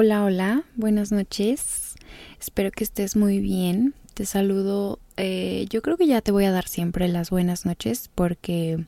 [0.00, 1.96] Hola, hola, buenas noches.
[2.38, 3.94] Espero que estés muy bien.
[4.14, 5.00] Te saludo.
[5.16, 8.84] Eh, yo creo que ya te voy a dar siempre las buenas noches porque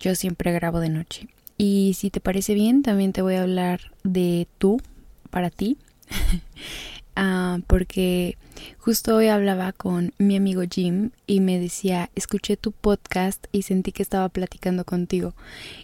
[0.00, 1.28] yo siempre grabo de noche.
[1.56, 4.80] Y si te parece bien, también te voy a hablar de tú,
[5.30, 5.78] para ti.
[7.16, 8.36] Ah, porque
[8.78, 13.92] justo hoy hablaba con mi amigo Jim y me decía, escuché tu podcast y sentí
[13.92, 15.34] que estaba platicando contigo.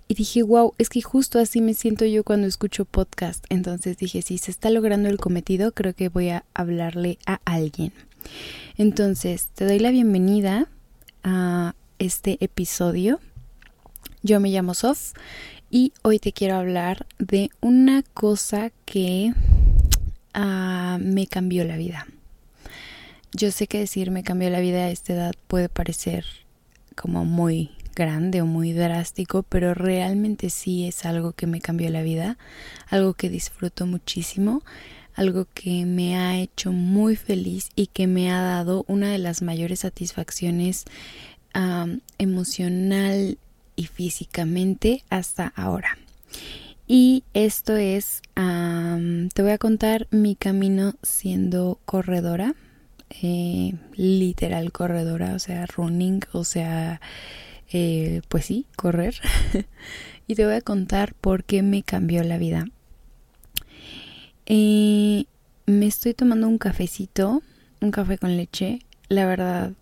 [0.08, 3.44] Y dije, wow, es que justo así me siento yo cuando escucho podcast.
[3.48, 7.92] Entonces dije, si se está logrando el cometido, creo que voy a hablarle a alguien.
[8.76, 10.68] Entonces, te doy la bienvenida
[11.22, 13.20] a este episodio.
[14.22, 15.12] Yo me llamo Sof
[15.70, 19.32] y hoy te quiero hablar de una cosa que
[20.34, 22.06] Ah, me cambió la vida.
[23.32, 26.24] Yo sé que decir me cambió la vida a esta edad puede parecer
[26.96, 32.02] como muy grande o muy drástico, pero realmente sí es algo que me cambió la
[32.02, 32.38] vida,
[32.88, 34.62] algo que disfruto muchísimo,
[35.14, 39.42] algo que me ha hecho muy feliz y que me ha dado una de las
[39.42, 40.84] mayores satisfacciones
[42.18, 43.38] emocional
[43.76, 45.98] y físicamente hasta ahora.
[46.92, 52.56] Y esto es, te voy a contar mi camino siendo corredora,
[53.22, 57.00] eh, literal corredora, o sea, running, o sea,
[57.70, 59.14] eh, pues sí, correr.
[60.26, 62.66] y te voy a contar por qué me cambió la vida.
[64.46, 65.26] Eh,
[65.66, 67.40] me estoy tomando un cafecito,
[67.80, 68.80] un café con leche.
[69.08, 69.74] La verdad,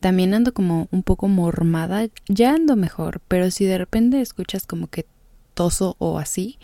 [0.00, 2.08] también ando como un poco mormada.
[2.26, 5.06] Ya ando mejor, pero si de repente escuchas como que
[5.98, 6.58] o así,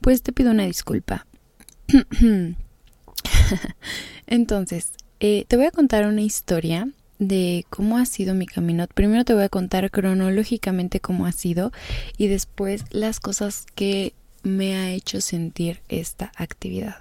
[0.00, 1.26] pues te pido una disculpa.
[4.26, 8.86] Entonces, eh, te voy a contar una historia de cómo ha sido mi camino.
[8.92, 11.72] Primero te voy a contar cronológicamente cómo ha sido
[12.16, 16.96] y después las cosas que me ha hecho sentir esta actividad.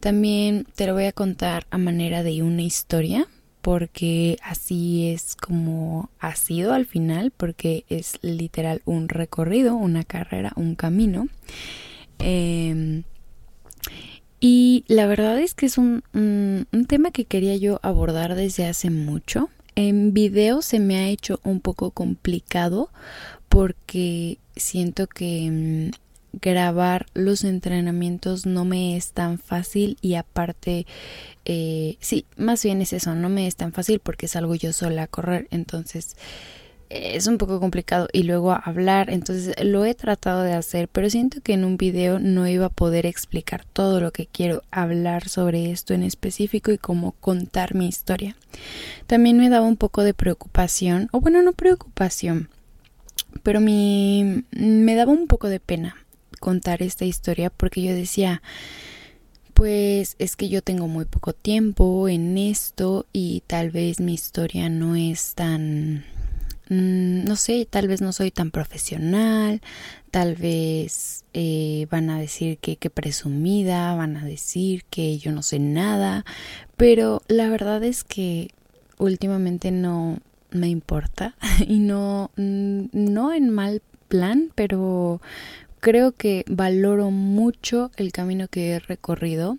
[0.00, 3.28] También te lo voy a contar a manera de una historia
[3.64, 10.52] porque así es como ha sido al final, porque es literal un recorrido, una carrera,
[10.56, 11.28] un camino.
[12.18, 13.04] Em,
[14.38, 16.02] y la verdad es que es un,
[16.88, 19.48] tema que quería yo abordar desde hace mucho.
[19.76, 22.90] En video se me ha hecho un poco complicado
[23.48, 26.03] porque siento que mm,
[26.40, 30.86] grabar los entrenamientos no me es tan fácil y aparte
[31.44, 34.72] eh, sí más bien es eso no me es tan fácil porque es algo yo
[34.72, 36.16] sola a correr entonces
[36.94, 38.08] es un poco complicado.
[38.12, 42.18] Y luego hablar entonces lo he tratado de hacer pero siento que en un video
[42.18, 46.78] no iba a poder explicar todo lo que quiero hablar sobre esto en específico y
[46.78, 48.36] cómo contar mi historia.
[49.06, 52.48] También me daba un poco de preocupación o bueno no preocupación
[53.42, 55.96] pero me daba un poco de pena
[56.44, 58.42] contar esta historia porque yo decía,
[59.54, 64.68] pues es que yo tengo muy poco tiempo en esto y tal vez mi historia
[64.68, 66.04] no es tan,
[66.68, 69.62] mm, no sé, tal vez no soy tan profesional,
[70.10, 75.42] tal vez eh, van a decir que, que presumida, van a decir que yo no
[75.42, 76.26] sé nada,
[76.76, 78.50] pero la verdad es que
[78.98, 80.18] últimamente no
[80.50, 85.20] me importa y no, mm, no en mal plan, pero
[85.84, 89.58] creo que valoro mucho el camino que he recorrido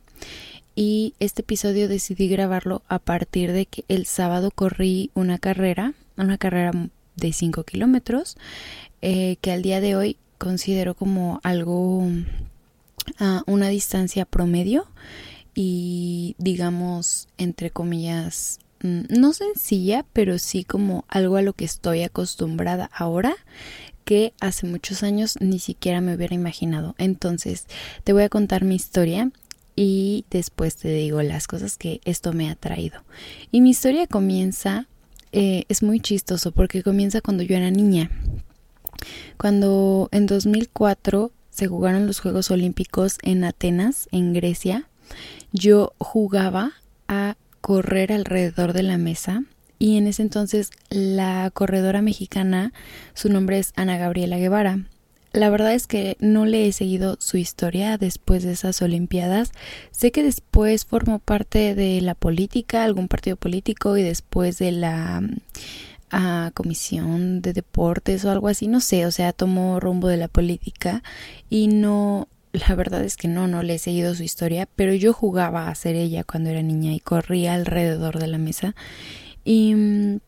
[0.73, 6.39] y este episodio decidí grabarlo a partir de que el sábado corrí una carrera, una
[6.39, 6.71] carrera
[7.15, 8.37] de 5 kilómetros,
[9.03, 12.07] eh, que al día de hoy considero como algo,
[13.19, 14.87] a una distancia promedio
[15.53, 22.01] y digamos, entre comillas, mm, no sencilla, pero sí como algo a lo que estoy
[22.01, 23.35] acostumbrada ahora
[24.05, 26.95] que hace muchos años ni siquiera me hubiera imaginado.
[26.97, 27.65] Entonces,
[28.03, 29.31] te voy a contar mi historia
[29.75, 33.03] y después te digo las cosas que esto me ha traído.
[33.51, 34.87] Y mi historia comienza,
[35.31, 38.09] eh, es muy chistoso porque comienza cuando yo era niña.
[39.37, 44.87] Cuando en 2004 se jugaron los Juegos Olímpicos en Atenas, en Grecia,
[45.51, 46.73] yo jugaba
[47.07, 49.43] a correr alrededor de la mesa
[49.79, 52.73] y en ese entonces la corredora mexicana,
[53.13, 54.79] su nombre es Ana Gabriela Guevara.
[55.35, 59.51] La verdad es que no le he seguido su historia después de esas Olimpiadas.
[59.91, 65.21] Sé que después formó parte de la política, algún partido político y después de la
[66.09, 70.29] ah, comisión de deportes o algo así, no sé, o sea, tomó rumbo de la
[70.29, 71.03] política
[71.49, 75.11] y no, la verdad es que no, no le he seguido su historia, pero yo
[75.11, 78.73] jugaba a ser ella cuando era niña y corría alrededor de la mesa
[79.45, 80.19] y mm,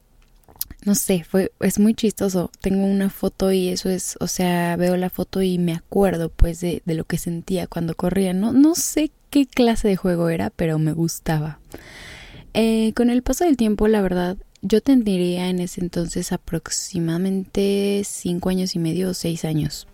[0.86, 2.50] no sé, fue, es muy chistoso.
[2.62, 6.62] Tengo una foto y eso es, o sea, veo la foto y me acuerdo pues
[6.62, 8.34] de, de lo que sentía cuando corría.
[8.34, 11.60] No, no sé qué clase de juego era, pero me gustaba.
[12.54, 18.50] Eh, con el paso del tiempo, la verdad, yo tendría en ese entonces aproximadamente cinco
[18.50, 19.88] años y medio o seis años.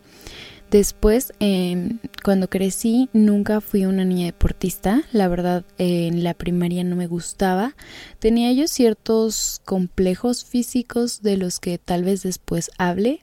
[0.74, 5.04] Después, em, cuando crecí, nunca fui una niña deportista.
[5.12, 7.76] La verdad, en la primaria no me gustaba.
[8.18, 13.20] Tenía yo ciertos complejos físicos de los que tal vez después hable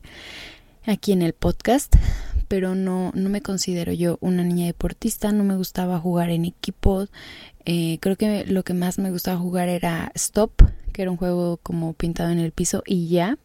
[0.86, 1.96] aquí en el podcast,
[2.46, 5.32] pero no, no me considero yo una niña deportista.
[5.32, 7.08] No me gustaba jugar en equipo.
[7.64, 10.52] Eh, creo que lo que más me gustaba jugar era Stop,
[10.92, 13.38] que era un juego como pintado en el piso y ya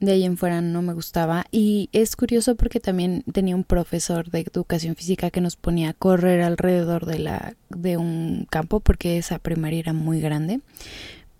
[0.00, 1.44] de ahí en fuera no me gustaba.
[1.50, 5.94] Y es curioso porque también tenía un profesor de educación física que nos ponía a
[5.94, 10.60] correr alrededor de la de un campo porque esa primaria era muy grande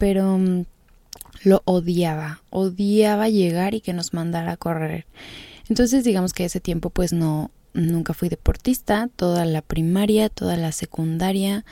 [0.00, 0.64] pero mm,
[1.44, 5.06] lo odiaba odiaba llegar y que nos mandara a correr.
[5.68, 10.72] Entonces digamos que ese tiempo pues no nunca fui deportista, toda la primaria, toda la
[10.72, 11.64] secundaria.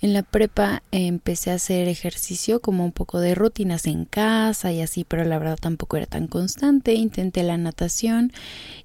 [0.00, 4.80] En la prepa empecé a hacer ejercicio como un poco de rutinas en casa y
[4.80, 6.94] así, pero la verdad tampoco era tan constante.
[6.94, 8.32] Intenté la natación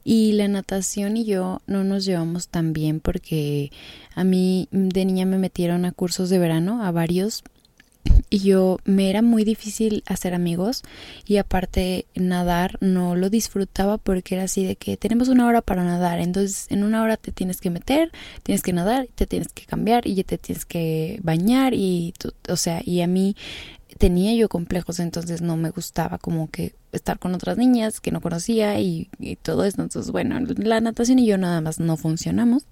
[0.03, 3.71] y la natación y yo no nos llevamos tan bien porque
[4.15, 7.43] a mí de niña me metieron a cursos de verano, a varios,
[8.31, 10.83] y yo me era muy difícil hacer amigos
[11.27, 15.83] y aparte nadar no lo disfrutaba porque era así de que tenemos una hora para
[15.83, 18.09] nadar, entonces en una hora te tienes que meter,
[18.41, 22.13] tienes que nadar, te tienes que cambiar y te tienes que bañar y
[22.47, 23.35] o sea, y a mí
[23.97, 28.21] tenía yo complejos, entonces no me gustaba como que estar con otras niñas que no
[28.21, 29.81] conocía y, y, todo eso.
[29.81, 32.63] Entonces, bueno, la natación y yo nada más no funcionamos.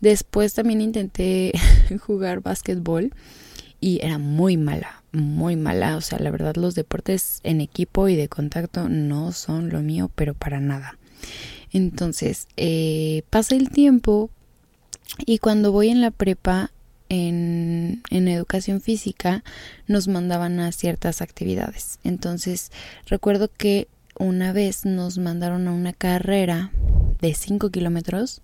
[0.00, 1.52] Después también intenté
[2.06, 3.12] jugar básquetbol
[3.80, 5.96] y era muy mala, muy mala.
[5.96, 10.10] O sea, la verdad los deportes en equipo y de contacto no son lo mío,
[10.14, 10.98] pero para nada.
[11.72, 14.30] Entonces, eh, pasa el tiempo
[15.24, 16.72] y cuando voy en la prepa,
[17.08, 19.44] en, en educación física,
[19.86, 21.98] nos mandaban a ciertas actividades.
[22.02, 22.72] Entonces,
[23.06, 23.88] recuerdo que
[24.18, 26.72] una vez nos mandaron a una carrera
[27.20, 28.42] de 5 kilómetros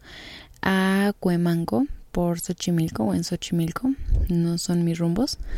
[0.60, 3.92] a Cuemanco, por Xochimilco o en Xochimilco,
[4.28, 5.38] no son mis rumbos.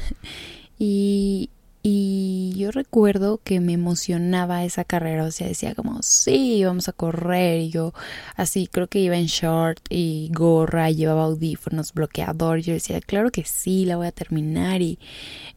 [0.77, 1.51] Y,
[1.87, 6.93] y yo recuerdo que me emocionaba esa carrera, o sea, decía como, sí, vamos a
[6.93, 7.61] correr.
[7.61, 7.93] Y yo
[8.37, 12.61] así, creo que iba en short y gorra, llevaba audífonos, bloqueador.
[12.61, 14.81] Yo decía, claro que sí, la voy a terminar.
[14.81, 14.99] Y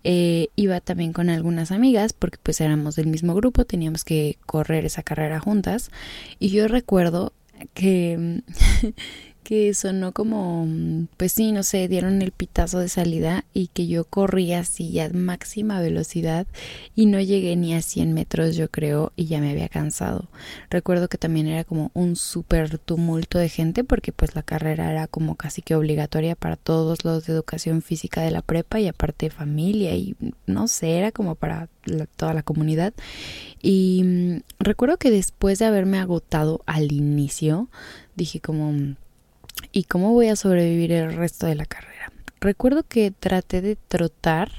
[0.04, 4.86] eh, iba también con algunas amigas, porque pues éramos del mismo grupo, teníamos que correr
[4.86, 5.92] esa carrera juntas.
[6.40, 7.32] Y yo recuerdo
[7.74, 8.44] que
[9.48, 10.68] que sonó como,
[11.16, 15.10] pues sí, no sé, dieron el pitazo de salida y que yo corría así a
[15.10, 16.46] máxima velocidad
[16.96, 20.28] y no llegué ni a 100 metros yo creo y ya me había cansado.
[20.70, 25.08] Recuerdo que también era como un súper tumulto de gente porque pues la carrera era
[25.08, 29.30] como casi que obligatoria para todos los de educación física de la prepa y aparte
[29.30, 31.70] familia y no sé, era como para
[32.18, 32.94] toda la comunidad.
[33.62, 37.70] Y mm, recuerdo que después de haberme agotado al inicio,
[38.18, 38.74] dije como
[39.72, 42.12] ¿Y cómo voy a sobrevivir el resto de la carrera?
[42.40, 44.52] Recuerdo que traté de trotar,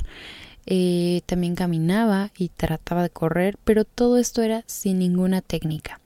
[0.67, 6.01] eh, también caminaba y trataba de correr, pero todo esto era sin ninguna técnica.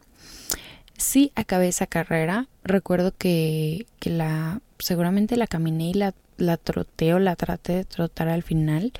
[0.97, 7.15] Sí acabé esa carrera, recuerdo que, que la seguramente la caminé y la, la troté
[7.15, 8.93] o la traté de trotar al final,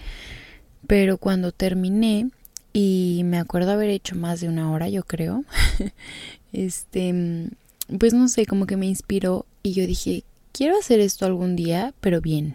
[0.87, 2.31] pero cuando terminé
[2.73, 5.45] y me acuerdo haber hecho más de una hora, yo creo,
[6.53, 7.51] este
[7.99, 11.95] pues no sé, como que me inspiró y yo dije, quiero hacer esto algún día,
[12.01, 12.55] pero bien.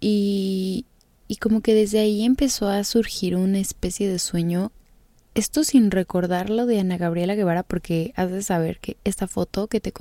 [0.00, 0.86] Y,
[1.28, 4.72] y como que desde ahí empezó a surgir una especie de sueño.
[5.34, 9.66] Esto sin recordar lo de Ana Gabriela Guevara, porque has de saber que esta foto
[9.66, 9.92] que te,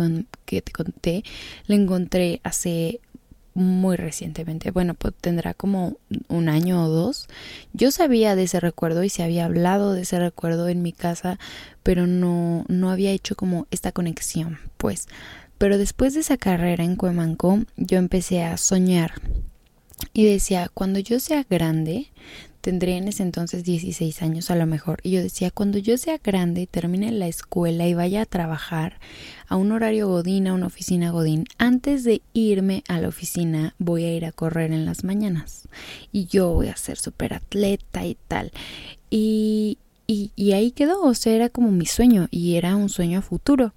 [0.45, 1.23] que te conté
[1.67, 2.99] la encontré hace
[3.53, 5.97] muy recientemente, bueno, pues tendrá como
[6.29, 7.27] un año o dos.
[7.73, 11.39] Yo sabía de ese recuerdo y se había hablado de ese recuerdo en mi casa,
[11.83, 15.07] pero no, no había hecho como esta conexión, pues.
[15.57, 19.13] Pero después de esa carrera en Cuemanco, yo empecé a soñar
[20.13, 22.07] y decía, cuando yo sea grande,
[22.61, 24.99] tendré en ese entonces 16 años a lo mejor.
[25.03, 28.99] Y yo decía, cuando yo sea grande, termine la escuela y vaya a trabajar
[29.47, 34.05] a un horario godín, a una oficina godín, antes de irme a la oficina voy
[34.05, 35.67] a ir a correr en las mañanas.
[36.11, 38.51] Y yo voy a ser súper atleta y tal.
[39.09, 39.77] Y,
[40.07, 43.73] y, y ahí quedó, o sea, era como mi sueño y era un sueño futuro.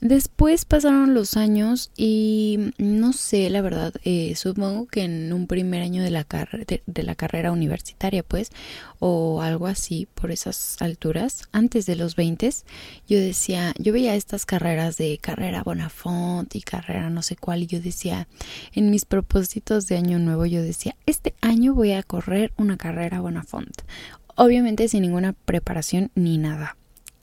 [0.00, 5.82] Después pasaron los años y no sé, la verdad, eh, supongo que en un primer
[5.82, 8.50] año de la, de, la carrera universitaria, pues,
[9.00, 12.48] o algo así por esas alturas, antes de los 20,
[13.08, 17.66] yo decía, yo veía estas carreras de carrera Bonafont y carrera no sé cuál, y
[17.66, 18.28] yo decía,
[18.74, 23.20] en mis propósitos de año nuevo, yo decía, este año voy a correr una carrera
[23.20, 23.82] Bonafont.
[24.36, 26.77] Obviamente sin ninguna preparación ni nada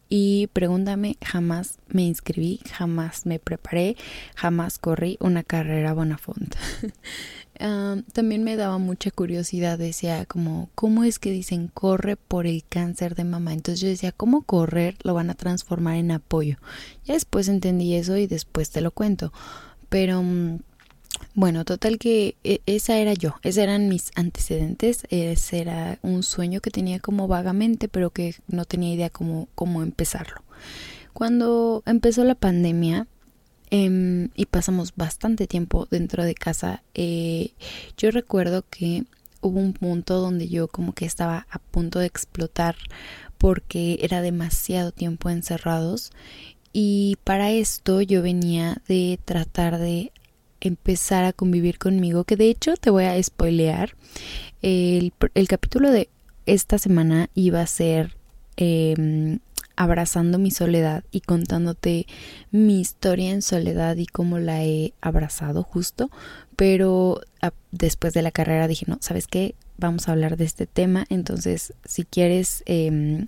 [0.08, 3.96] y pregúntame, jamás me inscribí, jamás me preparé,
[4.36, 6.56] jamás corrí una carrera Bonafont.
[8.14, 13.16] también me daba mucha curiosidad, decía como, ¿cómo es que dicen corre por el cáncer
[13.16, 13.54] de mamá?
[13.54, 16.58] Entonces yo decía, ¿cómo correr lo van a transformar en apoyo?
[17.04, 19.34] Ya después entendí eso y después te lo cuento.
[19.90, 20.60] Pero mm,
[21.36, 26.62] bueno, total que e, esa era yo, esos eran mis antecedentes, ese era un sueño
[26.62, 30.42] que tenía como vagamente, pero que no tenía idea cómo, cómo empezarlo.
[31.14, 33.08] Cuando empezó la pandemia
[33.70, 37.52] em, y pasamos bastante tiempo dentro de casa, eh,
[37.98, 39.04] yo recuerdo que
[39.42, 42.76] hubo un punto donde yo como que estaba a punto de explotar
[43.38, 46.12] porque era demasiado tiempo encerrados
[46.74, 50.12] y para esto yo venía de tratar de
[50.68, 53.96] empezar a convivir conmigo, que de hecho te voy a spoilear.
[54.62, 55.14] El,
[55.48, 56.10] capítulo de
[56.46, 58.16] esta semana iba a ser
[58.58, 59.40] em,
[59.76, 62.08] abrazando mi soledad y contándote
[62.52, 66.10] mi historia en soledad y cómo la he abrazado justo,
[66.56, 67.22] pero
[67.72, 69.56] después de la carrera dije, no, ¿sabes qué?
[69.78, 73.28] Vamos a hablar de este tema, entonces si quieres em,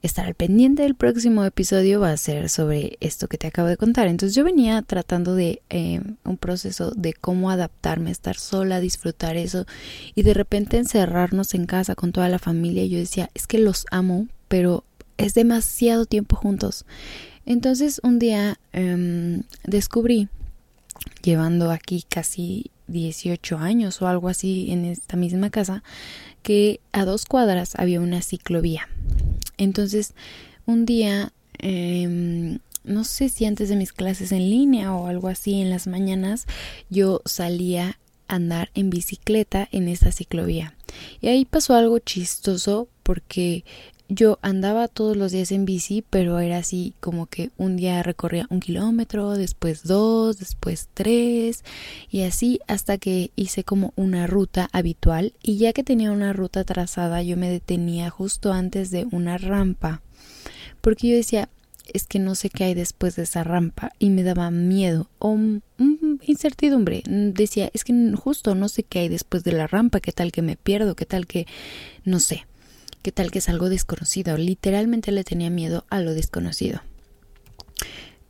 [0.00, 3.76] estar al pendiente del próximo episodio va a ser sobre esto que te acabo de
[3.76, 4.06] contar.
[4.06, 9.66] Entonces yo venía tratando de em, un proceso de cómo adaptarme, estar sola, disfrutar eso
[10.14, 12.86] y de repente encerrarnos en casa con toda la familia.
[12.86, 14.84] Yo decía, es que los amo, pero
[15.18, 16.86] es demasiado tiempo juntos.
[17.44, 20.28] Entonces un día em, descubrí,
[21.22, 25.82] llevando aquí casi 18 años o algo así en esta misma casa,
[26.42, 28.88] que a dos cuadras había una ciclovía.
[29.56, 30.14] Entonces
[30.66, 35.60] un día, em, no sé si antes de mis clases en línea o algo así
[35.60, 36.46] en las mañanas,
[36.90, 37.98] yo salía
[38.28, 40.74] a andar en bicicleta en esa ciclovía.
[41.20, 43.64] Y ahí pasó algo chistoso porque
[44.08, 48.46] yo andaba todos los días en bici, pero era así como que un día recorría
[48.50, 51.64] un kilómetro, después dos, después tres,
[52.10, 55.32] y así hasta que hice como una ruta habitual.
[55.42, 60.02] Y ya que tenía una ruta trazada, yo me detenía justo antes de una rampa,
[60.80, 61.48] porque yo decía,
[61.92, 65.38] es que no sé qué hay después de esa rampa y me daba miedo o
[66.22, 67.02] incertidumbre.
[67.06, 70.42] Decía, es que justo no sé qué hay después de la rampa, qué tal que
[70.42, 71.46] me pierdo, qué tal que
[72.04, 72.46] no sé.
[73.04, 74.38] ¿Qué tal que es algo desconocido?
[74.38, 76.80] Literalmente le tenía miedo a lo desconocido.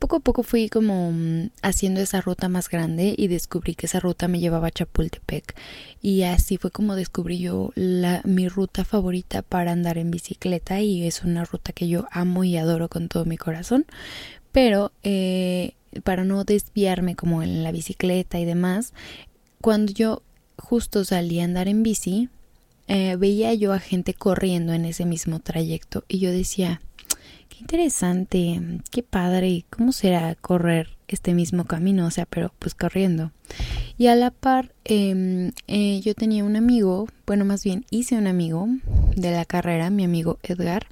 [0.00, 4.00] Poco a poco fui como mm, haciendo esa ruta más grande y descubrí que esa
[4.00, 5.54] ruta me llevaba a Chapultepec
[6.02, 11.06] y así fue como descubrí yo la, mi ruta favorita para andar en bicicleta y
[11.06, 13.86] es una ruta que yo amo y adoro con todo mi corazón
[14.50, 18.92] pero eh, para no desviarme como en la bicicleta y demás
[19.60, 20.22] cuando yo
[20.58, 22.28] justo salí a andar en bici
[22.88, 26.80] eh, veía yo a gente corriendo en ese mismo trayecto y yo decía,
[27.48, 28.60] qué interesante,
[28.90, 32.06] qué padre, ¿cómo será correr este mismo camino?
[32.06, 33.30] O sea, pero pues corriendo.
[33.96, 38.26] Y a la par, em, eh, yo tenía un amigo, bueno, más bien hice un
[38.26, 38.66] amigo
[39.14, 40.86] de la carrera, mi amigo Edgar,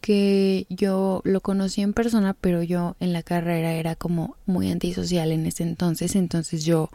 [0.00, 5.32] que yo lo conocí en persona, pero yo en la carrera era como muy antisocial
[5.32, 6.90] en ese entonces, entonces yo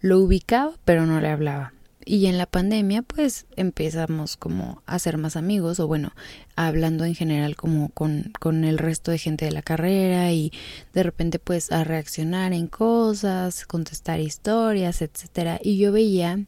[0.00, 1.72] lo ubicaba, pero no le hablaba.
[2.08, 6.12] Y en la pandemia pues empezamos como a ser más amigos o bueno,
[6.54, 10.52] hablando en general como con, con el resto de gente de la carrera y
[10.94, 15.58] de repente pues a reaccionar en cosas, contestar historias, etcétera.
[15.60, 16.38] Y yo veía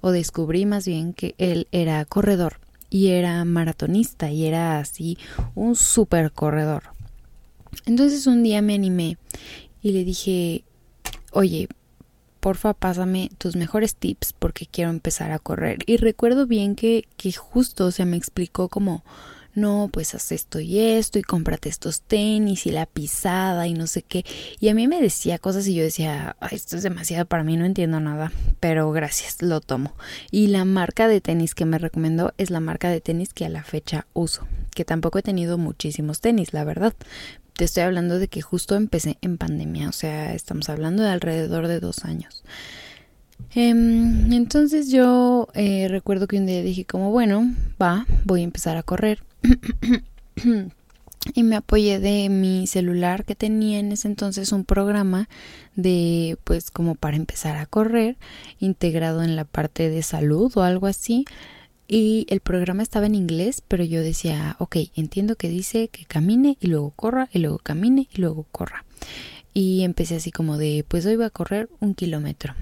[0.00, 2.58] o descubrí más bien que él era corredor
[2.88, 5.18] y era maratonista y era así
[5.54, 6.84] un super corredor.
[7.84, 9.18] Entonces un día me animé
[9.82, 10.64] y le dije,
[11.30, 11.68] oye,
[12.44, 15.78] porfa pásame tus mejores tips porque quiero empezar a correr.
[15.86, 19.02] Y recuerdo bien que, que justo se me explicó como,
[19.54, 23.86] no, pues haz esto y esto y cómprate estos tenis y la pisada y no
[23.86, 24.26] sé qué.
[24.60, 27.64] Y a mí me decía cosas y yo decía, esto es demasiado para mí, no
[27.64, 29.94] entiendo nada, pero gracias, lo tomo.
[30.30, 33.48] Y la marca de tenis que me recomendó es la marca de tenis que a
[33.48, 36.92] la fecha uso, que tampoco he tenido muchísimos tenis, la verdad,
[37.56, 41.68] te estoy hablando de que justo empecé en pandemia, o sea, estamos hablando de alrededor
[41.68, 42.44] de dos años.
[43.54, 48.76] Em, entonces yo eh, recuerdo que un día dije como, bueno, va, voy a empezar
[48.76, 49.22] a correr.
[51.34, 55.28] y me apoyé de mi celular que tenía en ese entonces un programa
[55.74, 58.16] de pues como para empezar a correr
[58.58, 61.24] integrado en la parte de salud o algo así
[61.86, 66.56] y el programa estaba en inglés pero yo decía ok entiendo que dice que camine
[66.60, 68.84] y luego corra y luego camine y luego corra
[69.52, 72.54] y empecé así como de pues hoy voy a correr un kilómetro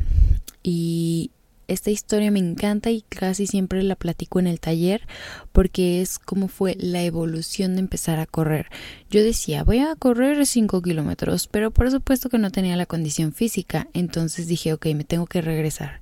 [0.63, 1.31] y
[1.69, 5.07] esta historia me encanta y casi siempre la platico en el taller
[5.53, 8.67] porque es como fue la evolución de empezar a correr.
[9.11, 13.33] Yo decía, voy a correr 5 kilómetros, pero por supuesto que no tenía la condición
[13.33, 16.01] física, entonces dije, ok, me tengo que regresar.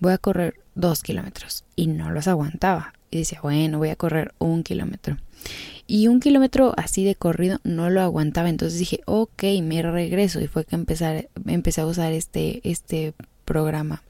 [0.00, 2.94] Voy a correr 2 kilómetros y no los aguantaba.
[3.10, 5.18] Y decía, bueno, voy a correr un kilómetro.
[5.86, 8.48] Y un kilómetro así de corrido no lo aguantaba.
[8.48, 10.40] Entonces dije, ok, me regreso.
[10.40, 13.12] Y fue que empezar, empecé a usar este, este
[13.44, 14.02] programa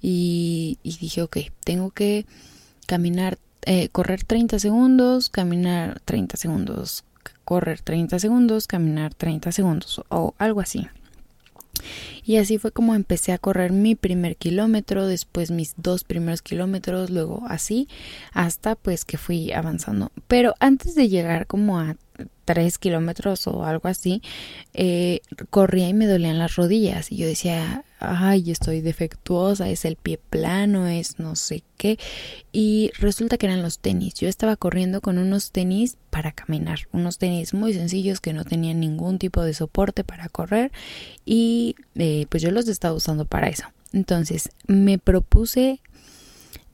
[0.00, 2.26] y, dije, ok, tengo que
[2.86, 7.04] caminar, eh, correr 30 segundos, caminar 30 segundos,
[7.44, 10.86] correr 30 segundos, caminar 30 segundos o algo así.
[12.24, 17.10] Y así fue como empecé a correr mi primer kilómetro, después mis dos primeros kilómetros,
[17.10, 17.88] luego así,
[18.32, 20.12] hasta pues que fui avanzando.
[20.26, 21.96] Pero antes de llegar como a
[22.44, 24.22] tres kilómetros o algo así,
[24.74, 25.20] eh,
[25.50, 27.12] corría y me dolían las rodillas.
[27.12, 31.98] Y yo decía, ay, estoy defectuosa, es el pie plano, es no sé qué.
[32.52, 34.14] Y resulta que eran los tenis.
[34.14, 38.80] Yo estaba corriendo con unos tenis para caminar, unos tenis muy sencillos que no tenían
[38.80, 40.72] ningún tipo de soporte para correr.
[41.24, 43.64] Y eh, pues yo los estaba usando para eso.
[43.92, 45.80] Entonces me propuse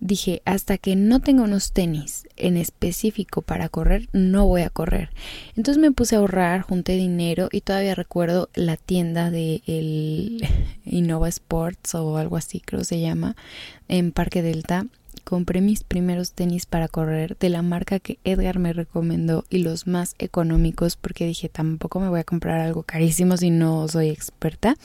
[0.05, 5.09] dije, hasta que no tenga unos tenis en específico para correr, no voy a correr.
[5.57, 10.47] Entonces me puse a ahorrar, junté dinero y todavía recuerdo la tienda de el
[10.85, 13.35] Innova Sports o algo así, creo se llama,
[13.89, 14.87] en Parque Delta.
[15.25, 19.87] Compré mis primeros tenis para correr de la marca que Edgar me recomendó y los
[19.87, 24.77] más económicos porque dije tampoco me voy a comprar algo carísimo si no soy experta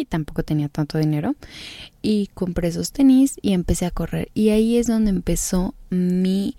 [0.00, 1.34] y tampoco tenía tanto dinero
[2.02, 4.30] y compré esos tenis y empecé a correr.
[4.34, 6.56] Y ahí es donde empezó mi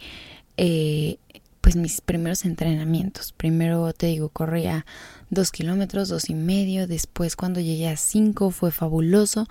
[0.58, 1.18] eh,
[1.62, 3.32] pues mis primeros entrenamientos.
[3.34, 4.86] Primero te digo corría
[5.30, 6.88] dos kilómetros dos y medio.
[6.88, 9.48] Después cuando llegué a cinco fue fabuloso.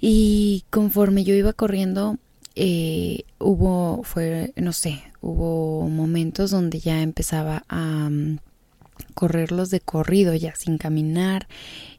[0.00, 2.18] Y conforme yo iba corriendo
[2.54, 8.38] eh, hubo fue no sé hubo momentos donde ya empezaba a mm,
[9.14, 11.46] correrlos de corrido ya sin caminar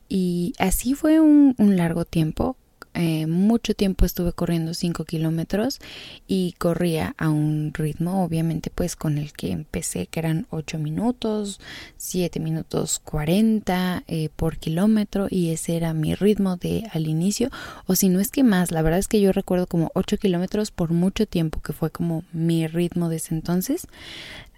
[0.09, 2.57] y así fue un, largo tiempo.
[2.95, 5.79] Eh, mucho tiempo estuve corriendo 5 kilómetros
[6.27, 11.61] y corría a un ritmo obviamente pues con el que empecé que eran 8 minutos
[11.97, 17.51] 7 minutos 40 eh, por kilómetro y ese era mi ritmo de al inicio
[17.85, 20.71] o si no es que más la verdad es que yo recuerdo como 8 kilómetros
[20.71, 23.87] por mucho tiempo que fue como mi ritmo desde entonces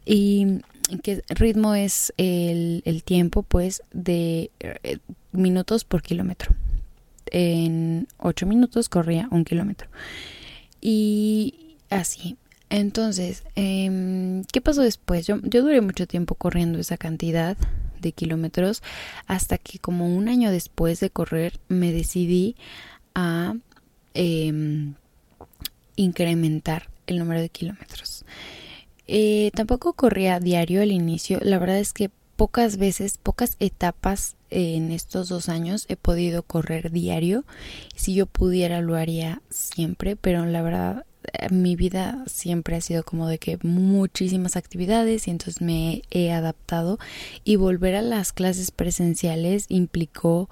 [0.05, 0.61] y
[0.99, 4.99] que ritmo es el, el tiempo pues de eh,
[5.31, 6.55] minutos por kilómetro.
[7.27, 9.89] En 8 minutos corría un kilómetro.
[10.81, 12.37] Y así.
[12.69, 15.27] Entonces, eh, ¿qué pasó después?
[15.27, 17.57] Yo, yo duré mucho tiempo corriendo esa cantidad
[17.99, 18.81] de kilómetros
[19.27, 22.55] hasta que como un año después de correr me decidí
[23.13, 23.55] a
[24.13, 24.93] eh,
[25.95, 28.25] incrementar el número de kilómetros.
[29.07, 31.39] Eh, tampoco corría diario al inicio.
[31.41, 36.91] La verdad es que pocas veces, pocas etapas en estos dos años he podido correr
[36.91, 37.45] diario.
[37.95, 43.03] Si yo pudiera lo haría siempre, pero la verdad eh, mi vida siempre ha sido
[43.03, 46.99] como de que muchísimas actividades y entonces me he adaptado
[47.43, 50.49] y volver a las clases presenciales implicó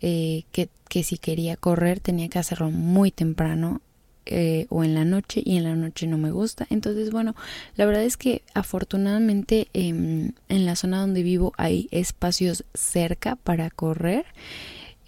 [0.00, 3.80] eh, que, que si quería correr tenía que hacerlo muy temprano
[4.26, 6.66] eh, o en la noche y en la noche no me gusta.
[6.70, 7.34] Entonces, bueno,
[7.76, 13.70] la verdad es que afortunadamente em, en la zona donde vivo hay espacios cerca para
[13.70, 14.26] correr.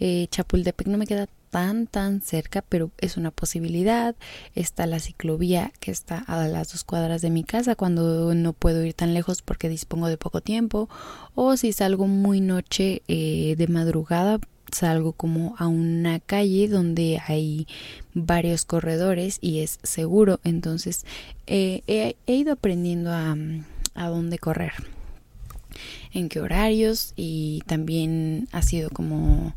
[0.01, 4.15] Eh, Chapultepec no me queda tan tan cerca, pero es una posibilidad.
[4.55, 8.85] Está la ciclovía que está a las dos cuadras de mi casa cuando no puedo
[8.85, 10.89] ir tan lejos porque dispongo de poco tiempo.
[11.35, 14.39] O si salgo muy noche eh, de madrugada,
[14.73, 17.67] salgo como a una calle donde hay
[18.15, 20.41] varios corredores y es seguro.
[20.45, 21.05] Entonces
[21.47, 23.37] he, ido aprendiendo a,
[23.95, 24.73] a dónde correr,
[26.13, 29.55] en qué horarios y también ha sido como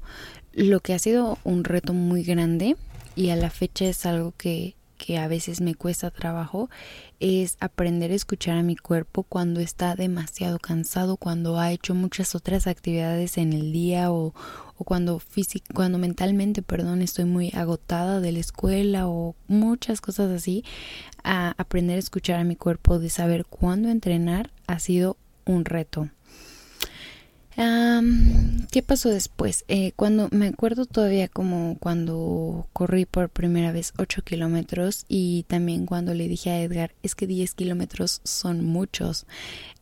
[0.54, 2.76] lo que ha sido un reto muy grande
[3.15, 6.70] y a la fecha es algo que que a veces me cuesta trabajo
[7.20, 12.36] es aprender a escuchar a mi cuerpo cuando está demasiado cansado, cuando ha hecho muchas
[12.36, 14.36] otras actividades en el día o,
[14.78, 15.20] o cuando
[15.74, 20.64] cuando mentalmente, perdón, estoy muy agotada de la escuela o muchas cosas así,
[21.24, 26.10] a aprender a escuchar a mi cuerpo, de saber cuándo entrenar ha sido un reto.
[27.56, 29.66] ¿Qué pasó después?
[29.68, 35.86] Eh, cuando me acuerdo todavía como cuando corrí por primera vez 8 kilómetros y también
[35.86, 39.26] cuando le dije a Edgar es que 10 kilómetros son muchos,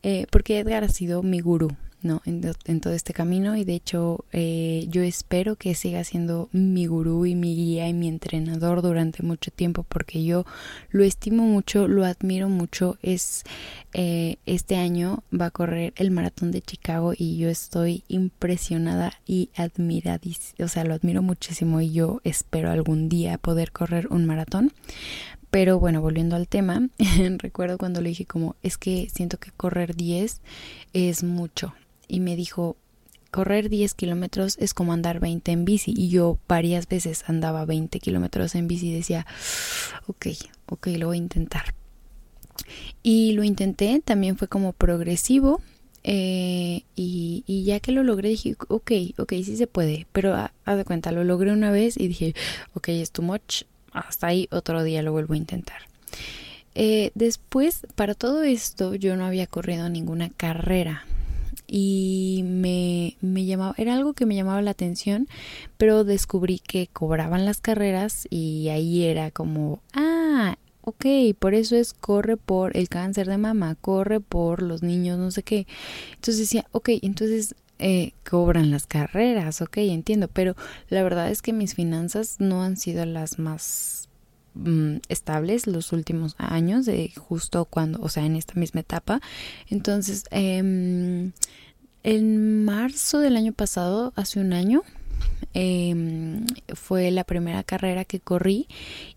[0.02, 2.22] eh, porque Edgar ha sido mi gurú, ¿no?
[2.24, 7.26] En, todo este camino y de hecho eh, yo espero que siga siendo mi gurú
[7.26, 10.44] y mi guía y mi entrenador durante mucho tiempo porque yo
[10.90, 12.96] lo estimo mucho, lo admiro mucho.
[13.02, 13.44] Es
[13.92, 19.50] eh, este año va a correr el maratón de Chicago y yo estoy impresionada y
[19.56, 24.72] admiradísima, o sea, lo admiro muchísimo y yo espero algún día poder correr un maratón.
[25.50, 26.88] Pero bueno, volviendo al tema,
[27.38, 30.40] recuerdo cuando le dije como es que siento que correr 10
[30.92, 31.74] es mucho,
[32.10, 32.76] y me dijo,
[33.30, 35.94] correr 10 kilómetros es como andar 20 en bici.
[35.96, 39.26] Y yo varias veces andaba 20 kilómetros en bici y decía,
[40.06, 40.26] ok,
[40.66, 41.74] ok, lo voy a intentar.
[43.02, 45.60] Y lo intenté, también fue como progresivo.
[46.02, 50.06] Eh, y, ya que lo logré dije, ok, ok, sí se puede.
[50.12, 52.34] Pero haz de cuenta, lo logré una vez y dije,
[52.74, 53.64] ok, es too much.
[53.92, 55.82] Hasta ahí otro día lo vuelvo a intentar.
[56.74, 61.04] Eh, después, para todo esto, yo no había corrido ninguna carrera
[61.72, 65.28] y me, me llamaba, era algo que me llamaba la atención,
[65.78, 71.06] pero descubrí que cobraban las carreras y ahí era como, ah, ok,
[71.38, 75.44] por eso es corre por el cáncer de mama, corre por los niños, no sé
[75.44, 75.68] qué.
[76.10, 80.56] Entonces decía, ok, entonces eh, cobran las carreras, ok, entiendo, pero
[80.88, 83.99] la verdad es que mis finanzas no han sido las más
[84.54, 89.20] mm, estables los últimos años, de justo cuando, o sea, en esta misma etapa.
[89.68, 91.30] Entonces, eh,
[92.02, 94.82] en marzo del año pasado, hace un año,
[95.52, 98.68] Em, fue la primera carrera que corrí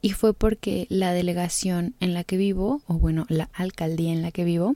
[0.01, 4.31] y fue porque la delegación en la que vivo, o bueno, la alcaldía en la
[4.31, 4.75] que vivo,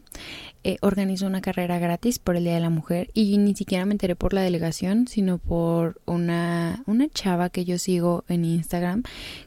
[0.63, 3.94] eh, organizó una carrera gratis por el Día de la Mujer y ni siquiera me
[3.94, 9.02] enteré por la delegación, sino por una, una chava que yo sigo en Instagram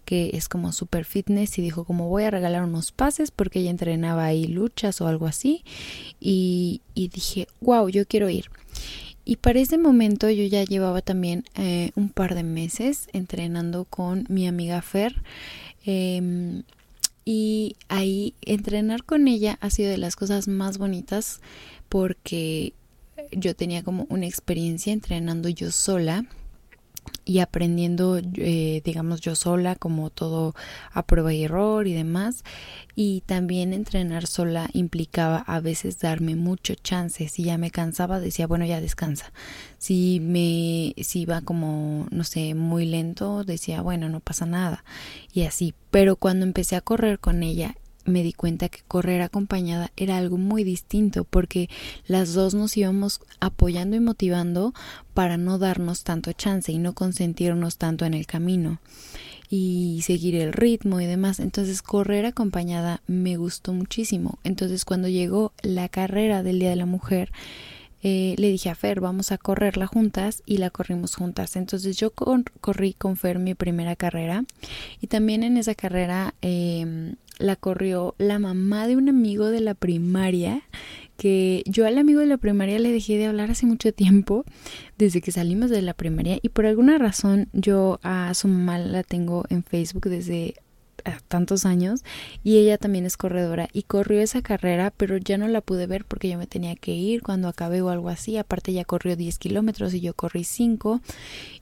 [0.04, 3.70] que es como super fitness y dijo como voy a regalar unos pases porque ella
[3.70, 5.62] entrenaba ahí luchas o algo así
[6.18, 8.46] y, y dije, wow, yo quiero ir.
[9.24, 14.26] Y para ese momento yo ya llevaba también eh, un par de meses entrenando con
[14.28, 15.22] mi amiga Fer.
[15.84, 16.62] Em,
[17.24, 21.40] y ahí entrenar con ella ha sido de las cosas más bonitas
[21.88, 22.72] porque
[23.32, 26.24] yo tenía como una experiencia entrenando yo sola
[27.24, 30.54] y aprendiendo, eh, digamos, yo sola, como todo
[30.92, 32.44] a prueba y error y demás.
[32.96, 37.28] Y también entrenar sola implicaba a veces darme mucho chance.
[37.28, 39.32] Si ya me cansaba, decía, bueno, ya descansa.
[39.78, 44.84] Si me, si iba como, no sé, muy lento, decía, bueno, no pasa nada.
[45.32, 45.74] Y así.
[45.90, 50.36] Pero cuando empecé a correr con ella, me di cuenta que correr acompañada era algo
[50.38, 51.68] muy distinto porque
[52.06, 54.74] las dos nos íbamos apoyando y motivando
[55.14, 58.80] para no darnos tanto chance y no consentirnos tanto en el camino
[59.50, 61.40] y seguir el ritmo y demás.
[61.40, 64.38] Entonces correr acompañada me gustó muchísimo.
[64.44, 67.32] Entonces cuando llegó la carrera del Día de la Mujer,
[68.02, 71.56] eh, le dije a Fer, vamos a correrla juntas y la corrimos juntas.
[71.56, 74.44] Entonces yo corrí con Fer mi primera carrera
[75.00, 79.74] y también en esa carrera em, la corrió la mamá de un amigo de la
[79.74, 80.62] primaria
[81.16, 84.44] que yo al amigo de la primaria le dejé de hablar hace mucho tiempo,
[84.96, 89.02] desde que salimos de la primaria y por alguna razón yo a su mamá la
[89.02, 90.54] tengo en Facebook desde
[91.28, 92.02] tantos años
[92.44, 96.04] y ella también es corredora y corrió esa carrera pero ya no la pude ver
[96.04, 98.36] porque yo me tenía que ir cuando acabé o algo así.
[98.36, 101.00] Aparte ya corrió 10 kilómetros y yo corrí 5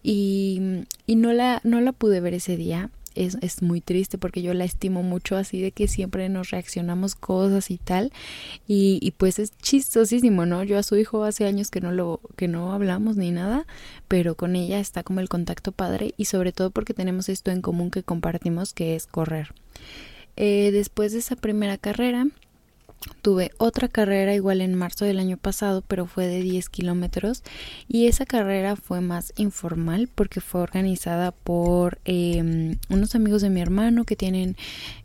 [0.02, 4.42] y, y no la no la pude ver ese día es, es, muy triste porque
[4.42, 8.12] yo la estimo mucho así de que siempre nos reaccionamos cosas y tal
[8.66, 10.62] y, y, pues es chistosísimo, ¿no?
[10.64, 13.66] Yo a su hijo hace años que no lo que no hablamos ni nada,
[14.06, 17.62] pero con ella está como el contacto padre y sobre todo porque tenemos esto en
[17.62, 19.54] común que compartimos que es correr.
[20.36, 22.28] Eh, después de esa primera carrera
[23.28, 27.42] Tuve otra carrera igual en marzo del año pasado, pero fue de 10 kilómetros
[27.86, 33.60] y esa carrera fue más informal porque fue organizada por eh, unos amigos de mi
[33.60, 34.56] hermano que tienen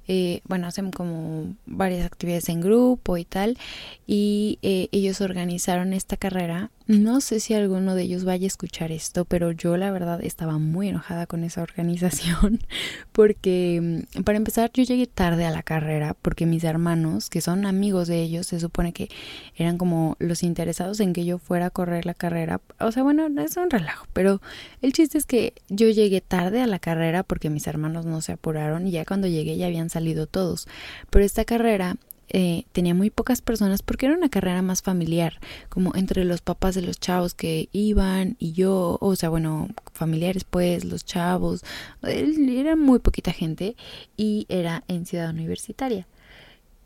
[0.07, 3.57] eh, bueno, hacen como varias actividades en grupo y tal,
[4.05, 6.71] y eh, ellos organizaron esta carrera.
[6.87, 10.57] No sé si alguno de ellos vaya a escuchar esto, pero yo la verdad estaba
[10.57, 12.59] muy enojada con esa organización,
[13.13, 17.65] porque mm, para empezar yo llegué tarde a la carrera, porque mis hermanos, que son
[17.65, 19.09] amigos de ellos, se supone que
[19.55, 22.61] eran como los interesados en que yo fuera a correr la carrera.
[22.79, 24.41] O sea, bueno, es un relajo, pero
[24.81, 28.33] el chiste es que yo llegué tarde a la carrera porque mis hermanos no se
[28.33, 30.67] apuraron y ya cuando llegué ya habían salido todos.
[31.09, 31.97] Pero esta carrera
[32.29, 36.73] eh, tenía muy pocas personas porque era una carrera más familiar, como entre los papás
[36.73, 41.63] de los chavos que iban y yo, o sea, bueno, familiares pues, los chavos,
[42.01, 43.75] era muy poquita gente
[44.17, 46.07] y era en Ciudad Universitaria.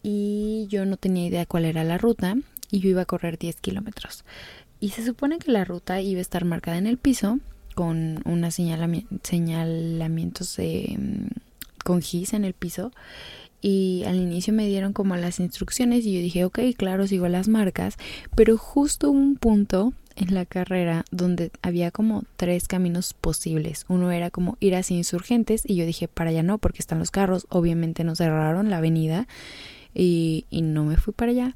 [0.10, 2.38] Y yo no tenía idea cuál era la ruta
[2.72, 4.24] y yo iba a correr 10 kilómetros.
[4.80, 7.40] Y se supone que la ruta iba a estar marcada en el piso
[7.76, 11.28] con unos señalamientos mm,
[11.84, 12.94] con gis en el piso
[13.62, 17.50] y al inicio me dieron como las instrucciones y yo dije, ok, claro, sigo las
[17.50, 17.98] marcas,
[18.34, 23.84] pero justo un punto en la carrera donde había como tres caminos posibles.
[23.90, 27.12] Uno era como ir hacia insurgentes y yo dije, para allá no, porque están los
[27.12, 29.28] carros, obviamente nos cerraron la avenida
[29.98, 31.56] y, y no me fui para allá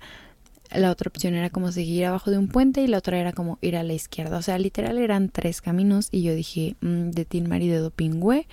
[0.74, 3.58] la otra opción era como seguir abajo de un puente y la otra era como
[3.62, 4.38] ir a la izquierda.
[4.38, 8.48] O sea, literal eran tres caminos y yo dije mm, de Tilmar y de Dopingüe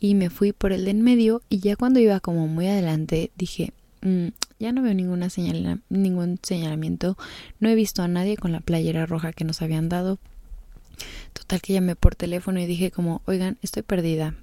[0.00, 3.30] y me fui por el de en medio y ya cuando iba como muy adelante
[3.36, 3.72] dije
[4.02, 7.16] mm, ya no veo ninguna señal, ningún señalamiento.
[7.60, 10.18] No he visto a nadie con la playera roja que nos habían dado.
[11.32, 14.34] Total que llamé por teléfono y dije como, oigan, estoy perdida.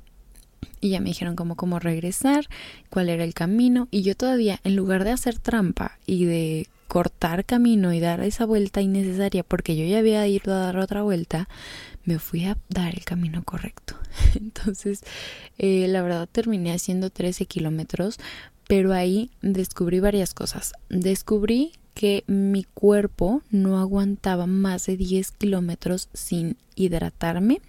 [0.80, 2.48] Y ya me dijeron cómo regresar,
[2.90, 3.88] cuál era el camino.
[3.92, 8.46] Y yo todavía, en lugar de hacer trampa y de cortar camino y dar esa
[8.46, 11.48] vuelta innecesaria porque yo ya había ido a dar otra vuelta,
[12.06, 13.96] me fui a dar el camino correcto.
[14.36, 15.02] Entonces,
[15.58, 18.20] eh, la verdad terminé haciendo 13 kilómetros,
[18.68, 20.74] pero ahí descubrí varias cosas.
[20.90, 27.62] Descubrí que mi cuerpo no aguantaba más de 10 kilómetros sin hidratarme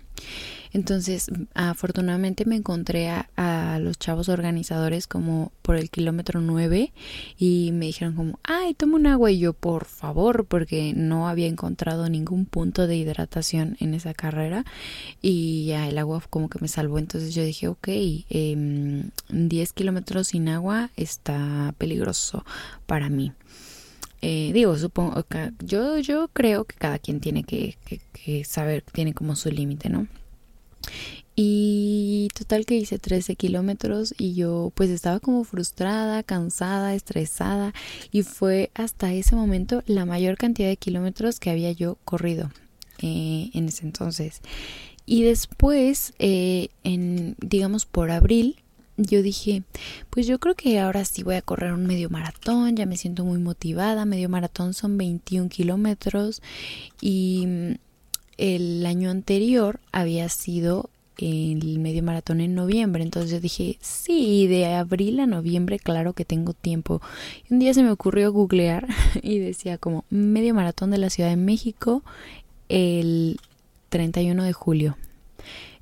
[0.72, 6.92] entonces, afortunadamente me encontré a, los chavos organizadores como por el kilómetro 9
[7.38, 11.46] y me dijeron como, ay, toma un agua y yo, por favor, porque no había
[11.46, 14.64] encontrado ningún punto de hidratación en esa carrera
[15.22, 16.98] y ya el agua como que me salvó.
[16.98, 19.10] Entonces yo dije, ok, 10 em,
[19.74, 22.44] kilómetros sin agua está peligroso
[22.86, 23.32] para mí.
[24.20, 25.24] Eh, digo, supongo,
[25.60, 27.76] yo, yo creo que cada quien tiene que,
[28.12, 30.08] que saber, tiene como su límite, ¿no?
[31.40, 37.72] Y total que hice 13 kilómetros y yo pues estaba como frustrada, cansada, estresada
[38.10, 42.50] y fue hasta ese momento la mayor cantidad de kilómetros que había yo corrido
[43.00, 44.40] eh, en ese entonces.
[45.06, 48.56] Y después, eh, en digamos por abril,
[48.96, 49.62] yo dije,
[50.10, 53.24] pues yo creo que ahora sí voy a correr un medio maratón, ya me siento
[53.24, 56.42] muy motivada, medio maratón son 21 kilómetros
[57.00, 57.78] y
[58.38, 63.02] el año anterior había sido el medio maratón en noviembre.
[63.02, 67.02] Entonces yo dije, sí, de abril a noviembre, claro que tengo tiempo.
[67.48, 68.86] Y un día se me ocurrió googlear
[69.22, 72.02] y decía como medio maratón de la Ciudad de México
[72.68, 73.38] el
[73.88, 74.96] 31 de julio.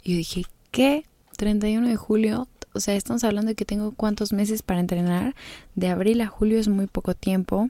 [0.02, 1.04] Y yo dije, ¿qué?
[1.36, 2.48] 31 de julio.
[2.72, 5.34] O sea, estamos hablando de que tengo cuántos meses para entrenar.
[5.74, 7.68] De abril a julio es muy poco tiempo.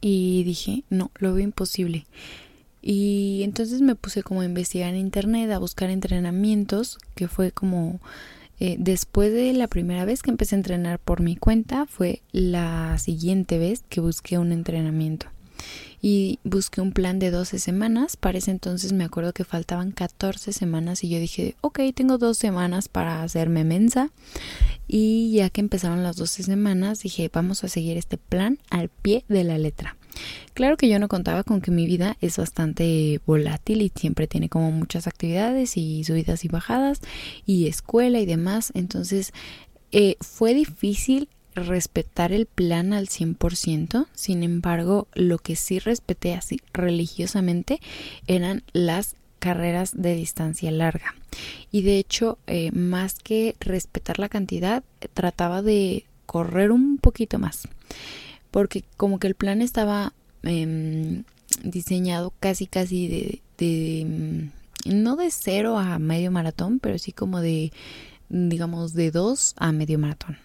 [0.00, 2.06] Y dije, no, lo veo imposible.
[2.86, 7.98] Y entonces me puse como a investigar en internet, a buscar entrenamientos, que fue como
[8.60, 12.98] eh, después de la primera vez que empecé a entrenar por mi cuenta, fue la
[12.98, 15.28] siguiente vez que busqué un entrenamiento.
[16.02, 18.18] Y busqué un plan de 12 semanas.
[18.18, 22.36] Para ese entonces me acuerdo que faltaban 14 semanas y yo dije, ok, tengo dos
[22.36, 24.10] semanas para hacerme mensa.
[24.86, 29.24] Y ya que empezaron las 12 semanas, dije, vamos a seguir este plan al pie
[29.28, 29.96] de la letra.
[30.54, 34.48] Claro que yo no contaba con que mi vida es bastante volátil y siempre tiene
[34.48, 37.00] como muchas actividades y subidas y bajadas
[37.44, 38.70] y escuela y demás.
[38.74, 39.32] Entonces
[39.90, 46.60] eh, fue difícil respetar el plan al 100%, sin embargo, lo que sí respeté así
[46.72, 47.80] religiosamente
[48.26, 51.14] eran las carreras de distancia larga.
[51.70, 57.68] Y de hecho, eh, más que respetar la cantidad, trataba de correr un poquito más
[58.54, 60.12] porque como que el plan estaba
[60.44, 61.24] em,
[61.64, 67.72] diseñado casi casi de, mm, no de cero a medio maratón, pero sí como de
[68.28, 70.38] digamos de dos a medio maratón.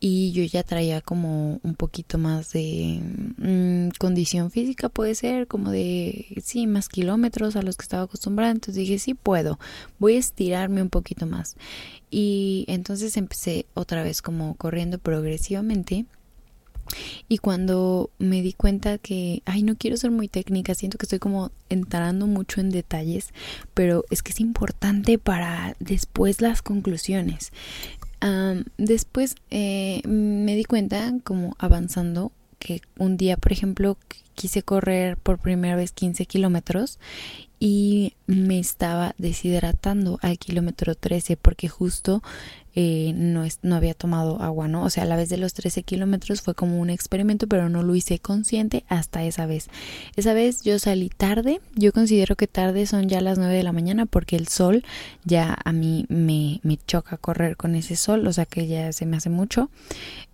[0.00, 3.00] Y yo ya traía como un poquito más de
[3.38, 8.50] mm, condición física puede ser como de sí más kilómetros a los que estaba acostumbrada.
[8.50, 9.60] Entonces dije sí puedo
[10.00, 11.54] voy a estirarme un poquito más.
[12.10, 16.04] Y entonces empecé otra vez como corriendo progresivamente
[17.28, 21.18] y cuando me di cuenta que, ay, no quiero ser muy técnica, siento que estoy
[21.18, 23.30] como entrando mucho en detalles,
[23.74, 27.52] pero es que es importante para después las conclusiones.
[28.78, 33.98] después eh, me di cuenta, como avanzando, que un día, por ejemplo,
[34.34, 36.98] quise correr por primera vez 15 kilómetros
[37.60, 42.22] y me estaba deshidratando al kilómetro 13 porque justo
[42.74, 44.84] eh, no, no había tomado agua, ¿no?
[44.84, 47.82] O sea, a la vez de los 13 kilómetros fue como un experimento, pero no
[47.82, 49.68] lo hice consciente hasta esa vez.
[50.16, 53.72] Esa vez yo salí tarde, yo considero que tarde son ya las 9 de la
[53.72, 54.84] mañana porque el sol
[55.24, 59.06] ya a mí me, me choca correr con ese sol, o sea que ya se
[59.06, 59.70] me hace mucho.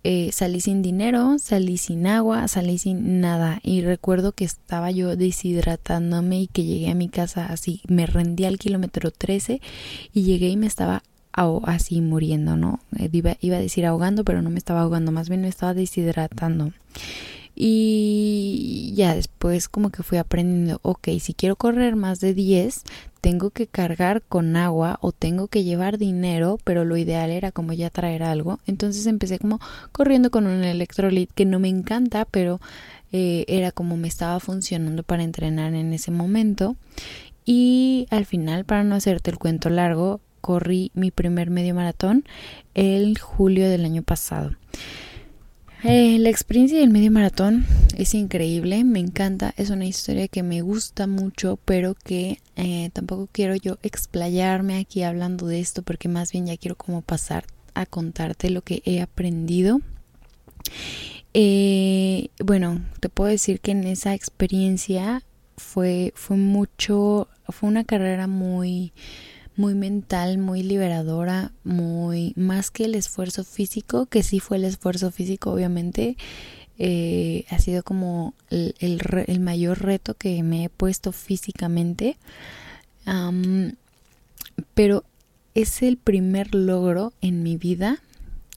[0.03, 5.15] Eh, salí sin dinero, salí sin agua, salí sin nada y recuerdo que estaba yo
[5.15, 9.61] deshidratándome y que llegué a mi casa así, me rendí al kilómetro 13
[10.11, 12.79] y llegué y me estaba así muriendo, ¿no?
[12.97, 15.73] Eh, iba, iba, a decir ahogando, pero no me estaba ahogando, más bien me estaba
[15.73, 16.71] deshidratando.
[17.55, 22.83] Y ya después como que fui aprendiendo, ok, si quiero correr más de 10,
[23.21, 27.73] tengo que cargar con agua o tengo que llevar dinero, pero lo ideal era como
[27.73, 28.59] ya traer algo.
[28.65, 29.59] Entonces empecé como
[29.91, 32.59] corriendo con un electrolit que no me encanta, pero
[33.11, 36.75] eh, era como me estaba funcionando para entrenar en ese momento.
[37.45, 42.25] Y al final, para no hacerte el cuento largo, corrí mi primer medio maratón
[42.73, 44.51] el julio del año pasado.
[45.83, 47.65] Eh, la experiencia del medio maratón
[47.97, 53.27] es increíble, me encanta, es una historia que me gusta mucho, pero que eh, tampoco
[53.31, 57.87] quiero yo explayarme aquí hablando de esto, porque más bien ya quiero como pasar a
[57.87, 59.81] contarte lo que he aprendido.
[61.33, 65.23] Eh, bueno, te puedo decir que en esa experiencia
[65.57, 68.93] fue, fue mucho, fue una carrera muy,
[69.55, 75.11] muy mental, muy liberadora, muy más que el esfuerzo físico, que sí fue el esfuerzo
[75.11, 76.17] físico, obviamente,
[76.77, 82.17] eh, ha sido como el, el, mayor reto que me he puesto físicamente.
[84.73, 85.03] pero
[85.53, 87.99] es el primer logro en mi vida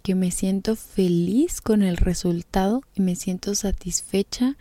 [0.02, 4.56] que me siento feliz con el resultado y me siento satisfecha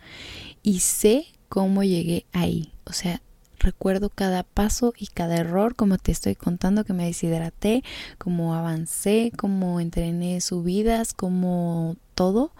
[0.62, 2.72] y sé cómo llegué ahí.
[2.84, 3.20] O sea,
[3.64, 7.82] recuerdo cada paso y cada error, como te estoy contando que me deshidraté,
[8.18, 12.52] cómo avancé, cómo entrené subidas, como todo.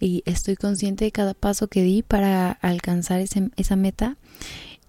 [0.00, 4.16] Y estoy consciente de cada paso que di para alcanzar esa meta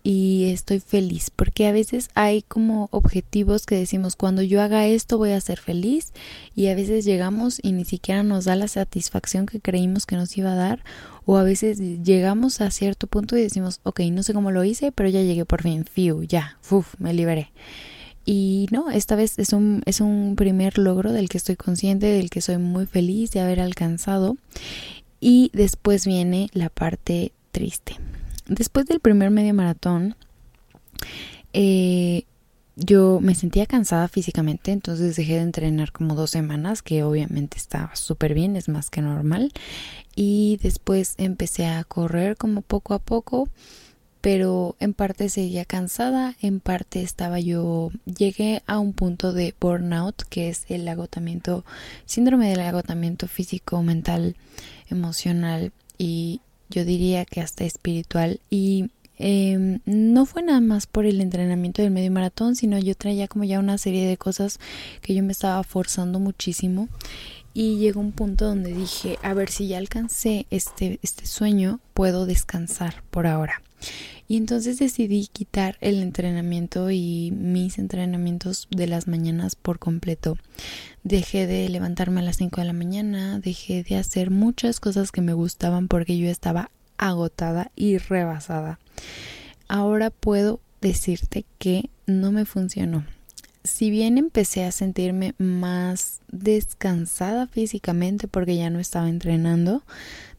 [0.03, 5.17] y estoy feliz porque a veces hay como objetivos que decimos cuando yo haga esto
[5.17, 6.13] voy a ser feliz
[6.55, 10.37] y a veces llegamos y ni siquiera nos da la satisfacción que creímos que nos
[10.37, 10.83] iba a dar
[11.25, 14.91] o a veces llegamos a cierto punto y decimos, ok, no sé cómo lo hice,
[14.91, 17.51] pero ya llegué por fin, fiu, ya, uf, me liberé.
[18.25, 22.29] Y no, esta vez es un, es un primer logro del que estoy consciente, del
[22.29, 24.37] que soy muy feliz de haber alcanzado.
[25.19, 27.97] Y después viene la parte triste.
[28.49, 30.15] Después del primer medio maratón,
[31.53, 32.23] eh,
[32.75, 37.95] yo me sentía cansada físicamente, entonces dejé de entrenar como dos semanas, que obviamente estaba
[37.95, 39.51] súper bien, es más que normal.
[40.15, 43.49] Y después empecé a correr como poco a poco,
[44.21, 50.23] pero en parte seguía cansada, en parte estaba yo, llegué a un punto de burnout,
[50.23, 51.65] que es el agotamiento,
[52.05, 54.35] síndrome del agotamiento físico, mental,
[54.89, 58.39] emocional y yo diría que hasta espiritual.
[58.49, 63.27] Y Em, no fue nada más por el entrenamiento del medio maratón, sino yo traía
[63.27, 64.59] como ya una serie de cosas
[65.01, 66.87] que yo me estaba forzando muchísimo
[67.53, 72.25] y llegó un punto donde dije, a ver si ya alcancé este, este sueño, puedo
[72.25, 73.61] descansar por ahora.
[74.27, 80.37] Y entonces decidí quitar el entrenamiento y mis entrenamientos de las mañanas por completo.
[81.03, 85.21] Dejé de levantarme a las 5 de la mañana, dejé de hacer muchas cosas que
[85.21, 88.79] me gustaban porque yo estaba agotada y rebasada.
[89.67, 93.05] Ahora puedo decirte que no me funcionó.
[93.63, 99.83] Si bien empecé a sentirme más descansada físicamente porque ya no estaba entrenando,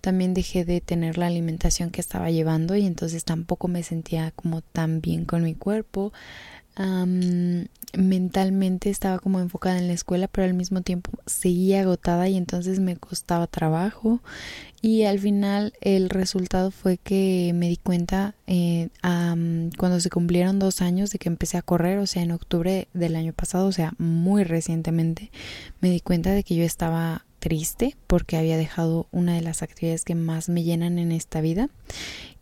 [0.01, 4.63] también dejé de tener la alimentación que estaba llevando y entonces tampoco me sentía como
[4.63, 6.13] tan bien con mi cuerpo
[7.95, 12.79] mentalmente estaba como enfocada en la escuela, pero al mismo tiempo seguía agotada y entonces
[12.81, 14.21] me costaba trabajo.
[14.81, 20.81] Y al final el resultado fue que me di cuenta eh, cuando se cumplieron dos
[20.81, 23.93] años de que empecé a correr, o sea, en octubre del año pasado, o sea,
[23.99, 25.31] muy recientemente,
[25.81, 30.05] me di cuenta de que yo estaba triste porque había dejado una de las actividades
[30.05, 31.69] que más me llenan en esta vida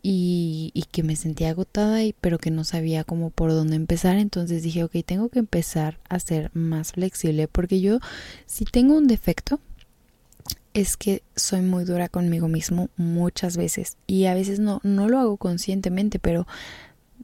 [0.03, 4.17] y, que me sentía agotada y pero que no sabía cómo por dónde empezar.
[4.17, 7.99] Entonces dije ok tengo que empezar a ser más flexible porque yo
[8.45, 9.59] si tengo un defecto
[10.73, 15.19] es que soy muy dura conmigo mismo muchas veces y a veces no no lo
[15.19, 16.45] hago conscientemente pero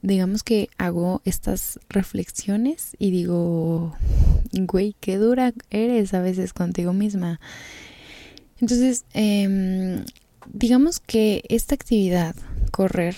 [0.02, 3.96] digamos que hago estas reflexiones y digo
[4.54, 7.40] güey qué dura eres a veces contigo misma
[8.60, 10.04] entonces eh,
[10.54, 12.36] digamos que esta actividad
[12.72, 13.16] correr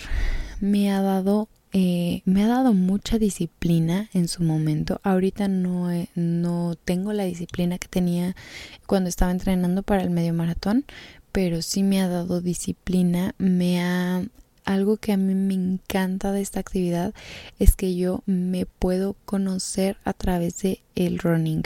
[0.60, 5.00] me ha dado eh, me ha dado mucha disciplina en su momento.
[5.04, 8.36] Ahorita no, no tengo la disciplina que tenía
[8.88, 10.86] cuando estaba entrenando para el medio maratón,
[11.32, 14.24] pero sí me ha dado disciplina, me ha
[14.68, 17.14] algo que a mí me encanta de esta actividad
[17.58, 21.64] es que yo me puedo conocer a través de el running.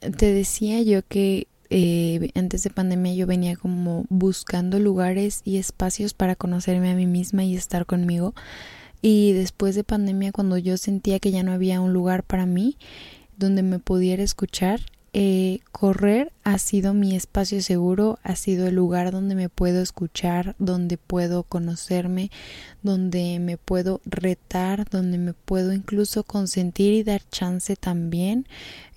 [0.00, 6.14] te decía yo que eh, antes de pandemia yo venía como buscando lugares y espacios
[6.14, 8.34] para conocerme a mí misma y estar conmigo.
[9.02, 12.76] Y después de pandemia, cuando yo sentía que ya no había un lugar para mí
[13.38, 14.80] donde me pudiera escuchar,
[15.12, 20.54] eh, correr ha sido mi espacio seguro, ha sido el lugar donde me puedo escuchar,
[20.58, 22.30] donde puedo conocerme,
[22.82, 28.46] donde me puedo retar, donde me puedo incluso consentir y dar chance también,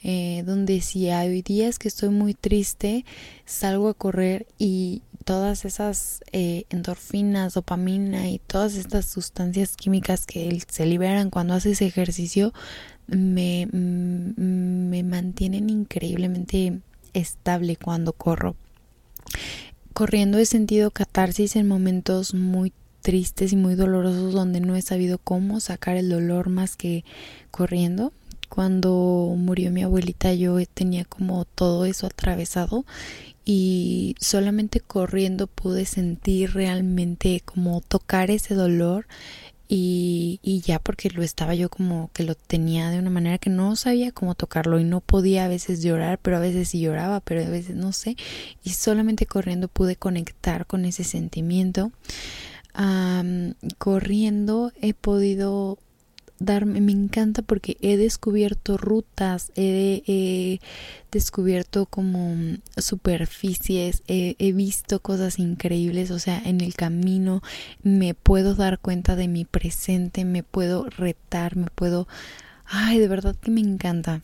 [0.04, 3.06] eh, donde si hay días que estoy muy triste,
[3.46, 10.62] salgo a correr y todas esas eh, endorfinas, dopamina y todas estas sustancias químicas que
[10.68, 12.54] se liberan cuando haces ejercicio
[13.08, 16.82] me, mm, me mantienen increíblemente
[17.14, 18.56] estable cuando corro.
[19.94, 25.20] Corriendo he sentido catarsis en momentos muy tristes y muy dolorosos donde no he sabido
[25.20, 27.04] cómo sacar el dolor más que
[27.52, 28.12] corriendo.
[28.50, 32.86] Cuando murió mi abuelita yo tenía como todo eso atravesado
[33.46, 39.08] y solamente corriendo pude sentir realmente como tocar ese dolor
[39.68, 43.50] y, y, ya porque lo estaba yo como que lo tenía de una manera que
[43.50, 47.22] no sabía cómo tocarlo y no podía a veces llorar, pero a veces sí lloraba,
[47.22, 48.16] pero a veces no sé,
[48.64, 51.92] y solamente corriendo pude conectar con ese sentimiento.
[53.78, 55.80] corriendo he podido
[56.40, 60.60] darme, me encanta porque he descubierto rutas, he,
[61.12, 67.42] descubierto como superficies, he, visto cosas increíbles, o sea, en el camino
[67.84, 72.08] me puedo dar cuenta de mi presente, me puedo retar, me puedo,
[72.66, 74.22] ay, de verdad que me encanta.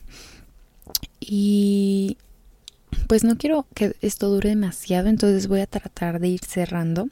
[1.20, 2.16] Y
[3.06, 7.08] pues no quiero que esto dure demasiado, entonces voy a tratar de ir cerrando.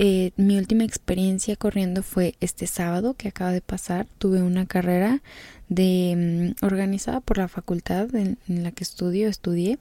[0.00, 4.06] Eh, mi última experiencia corriendo fue este sábado que acaba de pasar.
[4.18, 5.22] Tuve una carrera
[5.68, 9.80] de mm, organizada por la facultad en, la que estudio, estudié.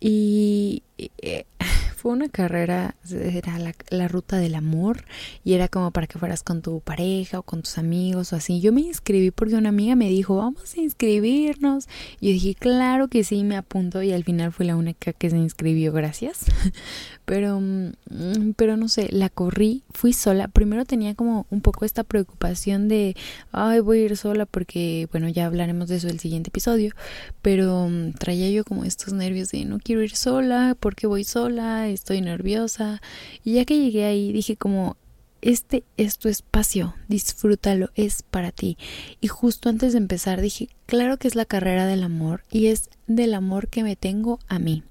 [0.00, 1.46] Y eh,
[1.96, 3.58] fue una carrera, era
[3.88, 5.04] la, ruta del amor
[5.44, 8.60] y era como para que fueras con tu pareja o con tus amigos o así.
[8.60, 11.88] Yo me inscribí porque una amiga me dijo, vamos a inscribirnos.
[12.20, 15.30] Y yo dije, claro que sí, me apunto y al final fue la única que
[15.30, 16.46] se inscribió, gracias.
[17.24, 20.48] pero, mm, pero no sé, la corrí, fui sola.
[20.48, 23.16] Primero tenía como un poco esta preocupación de,
[23.52, 26.94] ay, voy a ir sola porque, bueno, ya hablaremos de eso el siguiente episodio,
[27.42, 31.88] pero mm, traía yo como estos nervios de no quiero ir sola, porque voy sola,
[31.88, 33.00] estoy nerviosa.
[33.44, 34.96] Y ya que llegué ahí, dije como,
[35.44, 38.78] este es tu espacio, disfrútalo, es para ti.
[39.20, 42.88] Y justo antes de empezar dije, claro que es la carrera del amor y es
[43.06, 44.84] del amor que me tengo a mí.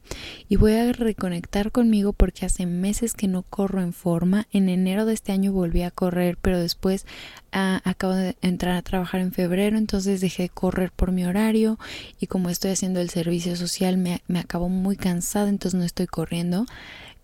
[0.47, 4.45] Y voy a reconectar conmigo porque hace meses que no corro en forma.
[4.51, 7.07] En enero de este año volví a correr, pero después
[7.51, 11.79] ah, acabo de entrar a trabajar en febrero, entonces dejé de correr por mi horario
[12.19, 16.05] y como estoy haciendo el servicio social me, me acabo muy cansada, entonces no estoy
[16.05, 16.67] corriendo.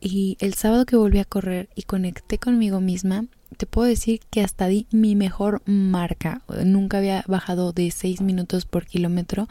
[0.02, 3.26] Y el sábado que volví a correr y conecté conmigo misma,
[3.58, 6.42] te puedo decir que hasta di mi mejor marca.
[6.64, 9.50] Nunca había bajado de 6 minutos por kilómetro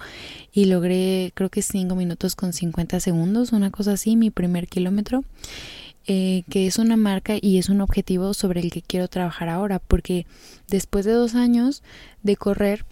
[0.52, 5.24] y logré creo que 5 minutos con 50 segundos, una cosa así, mi primer kilómetro.
[6.10, 9.78] Eh, que es una marca y es un objetivo sobre el que quiero trabajar ahora,
[9.78, 10.24] porque
[10.66, 11.82] después de dos años
[12.22, 12.86] de correr,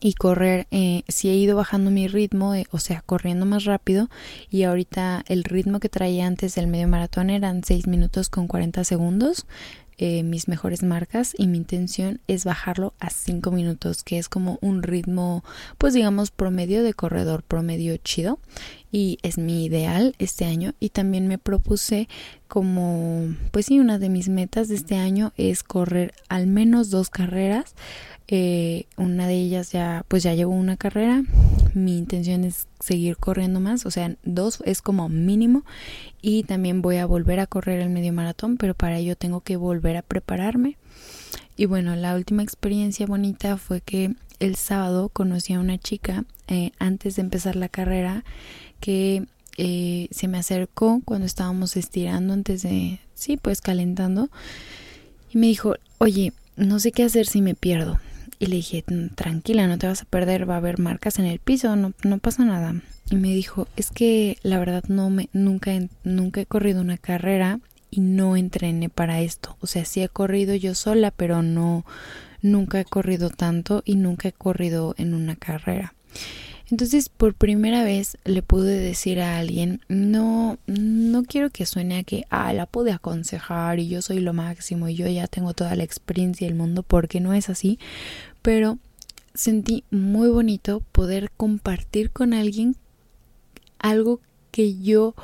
[0.00, 4.08] y correr, eh, si he ido bajando mi ritmo, o sea, corriendo más rápido
[4.50, 8.84] y ahorita el ritmo que traía antes del medio maratón eran 6 minutos con 40
[8.84, 9.46] segundos,
[9.98, 14.58] eh, mis mejores marcas y mi intención es bajarlo a 5 minutos, que es como
[14.60, 15.44] un ritmo,
[15.78, 18.40] pues digamos, promedio de corredor, promedio chido
[18.90, 20.74] y es mi ideal este año.
[20.80, 22.08] Y también me propuse
[22.48, 27.08] como, pues sí, una de mis metas de este año es correr al menos dos
[27.08, 27.76] carreras
[28.28, 31.22] eh, una de ellas ya, pues ya llevo una carrera.
[31.74, 35.64] Mi intención es seguir corriendo más, o sea, dos es como mínimo.
[36.20, 39.56] Y también voy a volver a correr el medio maratón, pero para ello tengo que
[39.56, 40.76] volver a prepararme.
[41.56, 46.72] Y bueno, la última experiencia bonita fue que el sábado conocí a una chica eh,
[46.78, 48.24] antes de empezar la carrera
[48.80, 54.30] que eh, se me acercó cuando estábamos estirando antes de, sí, pues calentando.
[55.32, 58.00] Y me dijo, oye, no sé qué hacer si me pierdo.
[58.42, 61.26] Y le dije, mm, tranquila, no te vas a perder, va a haber marcas en
[61.26, 62.74] el piso, no, no pasa nada.
[63.08, 65.70] Y me dijo, es que la verdad no me, nunca,
[66.02, 69.56] nunca he corrido una carrera y no entrené para esto.
[69.60, 71.86] O sea, sí he corrido yo sola, pero no,
[72.40, 75.94] nunca he corrido tanto y nunca he corrido en una carrera.
[76.72, 82.02] Entonces, por primera vez le pude decir a alguien, no, no quiero que suene a
[82.02, 85.76] que, ah, la pude aconsejar y yo soy lo máximo y yo ya tengo toda
[85.76, 87.78] la experiencia del mundo, porque no es así,
[88.42, 88.78] pero
[89.34, 92.76] sentí muy bonito poder compartir con alguien
[93.78, 94.20] algo
[94.50, 95.14] que yo,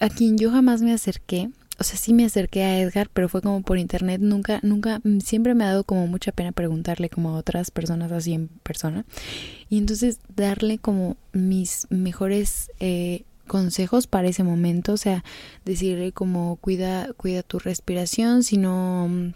[0.00, 3.40] a quien yo jamás me acerqué, o sea, sí me acerqué a Edgar, pero fue
[3.40, 7.36] como por internet, nunca, nunca, siempre me ha dado como mucha pena preguntarle como a
[7.36, 9.04] otras personas así en persona.
[9.68, 15.22] Y entonces darle como mis mejores eh, consejos para ese momento, o sea,
[15.64, 19.34] decirle como cuida, cuida tu respiración, si no mm,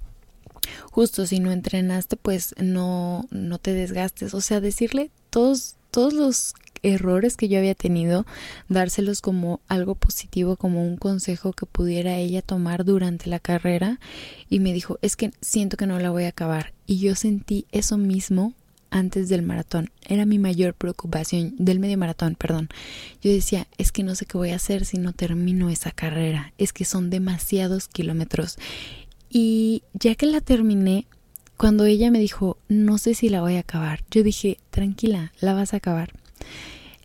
[0.90, 4.34] justo si no entrenaste, pues no, no te desgastes.
[4.34, 8.26] O sea, decirle todos, todos los errores que yo había tenido,
[8.68, 14.00] dárselos como algo positivo, como un consejo que pudiera ella tomar durante la carrera.
[14.48, 16.72] Y me dijo, es que siento que no la voy a acabar.
[16.86, 18.54] Y yo sentí eso mismo
[18.90, 19.90] antes del maratón.
[20.06, 22.68] Era mi mayor preocupación, del medio maratón, perdón.
[23.22, 26.52] Yo decía, es que no sé qué voy a hacer si no termino esa carrera.
[26.58, 28.58] Es que son demasiados kilómetros.
[29.34, 31.06] Y ya que la terminé,
[31.56, 35.54] cuando ella me dijo, no sé si la voy a acabar, yo dije, tranquila, la
[35.54, 36.12] vas a acabar.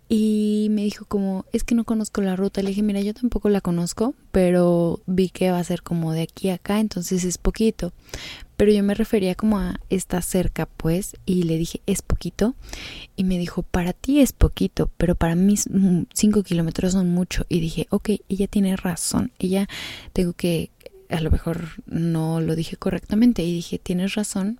[0.09, 2.61] Y me dijo como, es que no conozco la ruta.
[2.61, 6.21] Le dije, mira, yo tampoco la conozco, pero vi que va a ser como de
[6.21, 7.91] aquí a acá, entonces es poquito.
[8.55, 12.55] Pero yo me refería como a está cerca, pues, y le dije, es poquito.
[13.17, 15.55] Y me dijo, para ti es poquito, pero para mí
[16.13, 17.45] cinco kilómetros son mucho.
[17.49, 19.31] Y dije, ok, ella tiene razón.
[19.39, 19.67] Ella
[20.13, 20.71] tengo que
[21.09, 24.59] a lo mejor no lo dije correctamente y dije, tienes razón,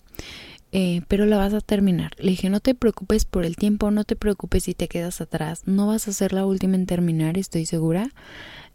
[0.72, 2.12] eh, pero la vas a terminar.
[2.18, 5.64] Le dije, no te preocupes por el tiempo, no te preocupes si te quedas atrás,
[5.66, 8.12] no vas a ser la última en terminar, estoy segura.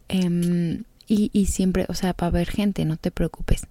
[0.09, 3.67] Em, y, y, siempre, o sea, para ver gente, no te preocupes.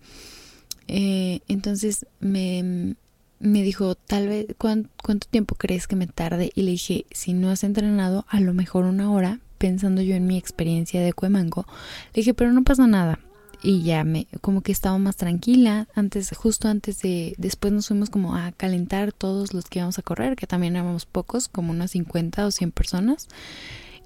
[0.88, 2.94] Eh, entonces me,
[3.40, 6.52] me dijo, tal vez, ¿cuánto tiempo crees que me tarde?
[6.54, 10.26] Y le dije, si no has entrenado, a lo mejor una hora, pensando yo en
[10.26, 11.66] mi experiencia de Cuemango.
[12.14, 13.18] Le dije, pero no pasa nada,
[13.62, 15.88] y ya me como que estaba más tranquila.
[15.94, 20.02] Antes justo antes de después nos fuimos como a calentar todos los que íbamos a
[20.02, 23.28] correr que también éramos pocos como unas 50 o 100 personas.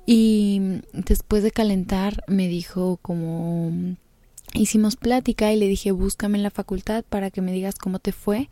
[0.05, 3.97] Y después de calentar me dijo como
[4.53, 8.13] hicimos plática y le dije búscame en la facultad para que me digas cómo te
[8.13, 8.49] fue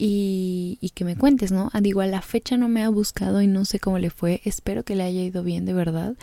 [0.00, 1.70] y, que me cuentes, ¿no?
[1.72, 4.40] Ah, digo, a la fecha no me ha buscado y no sé cómo le fue.
[4.44, 6.14] Espero que le haya ido bien, de verdad.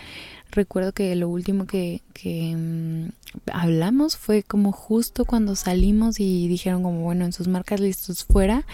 [0.52, 3.10] Recuerdo que lo último que, que mm,
[3.52, 8.66] hablamos fue como justo cuando salimos y dijeron como, bueno, en sus marcas listos fuera.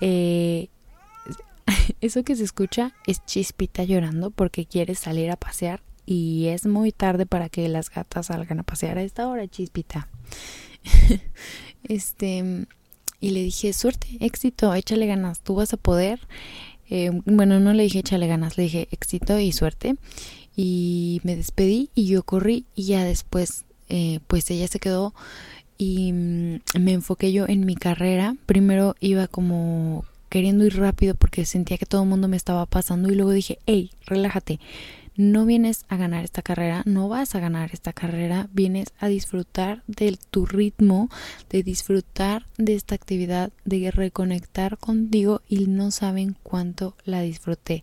[0.00, 0.68] Eh,
[2.00, 6.90] eso que se escucha es Chispita llorando porque quiere salir a pasear y es muy
[6.90, 10.08] tarde para que las gatas salgan a pasear a esta hora, Chispita.
[11.84, 12.66] este
[13.20, 16.20] y le dije, suerte, éxito, échale ganas, tú vas a poder.
[16.90, 19.96] Eh, bueno, no le dije échale ganas, le dije éxito y suerte.
[20.56, 25.14] Y me despedí y yo corrí y ya después, eh, pues ella se quedó
[25.78, 28.36] y mm, me enfoqué yo en mi carrera.
[28.46, 33.10] Primero iba como queriendo ir rápido porque sentía que todo el mundo me estaba pasando
[33.10, 34.60] y luego dije, hey, relájate,
[35.18, 39.82] no vienes a ganar esta carrera, no vas a ganar esta carrera, vienes a disfrutar
[39.88, 41.10] de tu ritmo,
[41.50, 47.82] de disfrutar de esta actividad, de reconectar contigo y no saben cuánto la disfruté.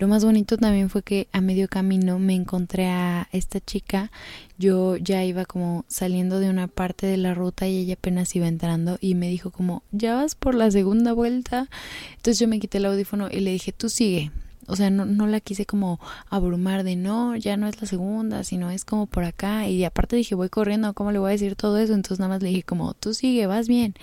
[0.00, 4.10] Lo más bonito también fue que a medio camino me encontré a esta chica,
[4.58, 8.48] yo ya iba como saliendo de una parte de la ruta y ella apenas iba
[8.48, 11.68] entrando y me dijo como, ya vas por la segunda vuelta.
[12.16, 14.32] Entonces yo me quité el audífono y le dije, tú sigue,
[14.66, 18.44] o sea, no, no la quise como abrumar de no, ya no es la segunda,
[18.44, 19.68] sino es como por acá.
[19.68, 21.94] Y aparte dije, voy corriendo, ¿cómo le voy a decir todo eso?
[21.94, 23.94] Entonces nada más le dije como, tú sigue, vas bien.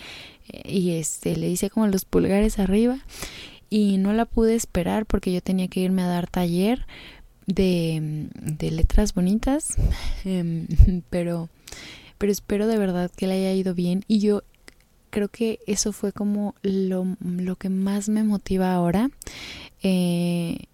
[0.49, 2.99] Eh, y este, le hice como los pulgares arriba.
[3.69, 6.87] Y no la pude esperar porque yo tenía que irme a dar taller
[7.45, 9.75] de, de letras bonitas.
[10.25, 10.67] Em,
[11.09, 11.49] pero,
[12.17, 14.03] pero espero de verdad que le haya ido bien.
[14.07, 14.43] Y yo
[15.09, 19.09] creo que eso fue como lo, lo que más me motiva ahora
[19.81, 20.65] eh,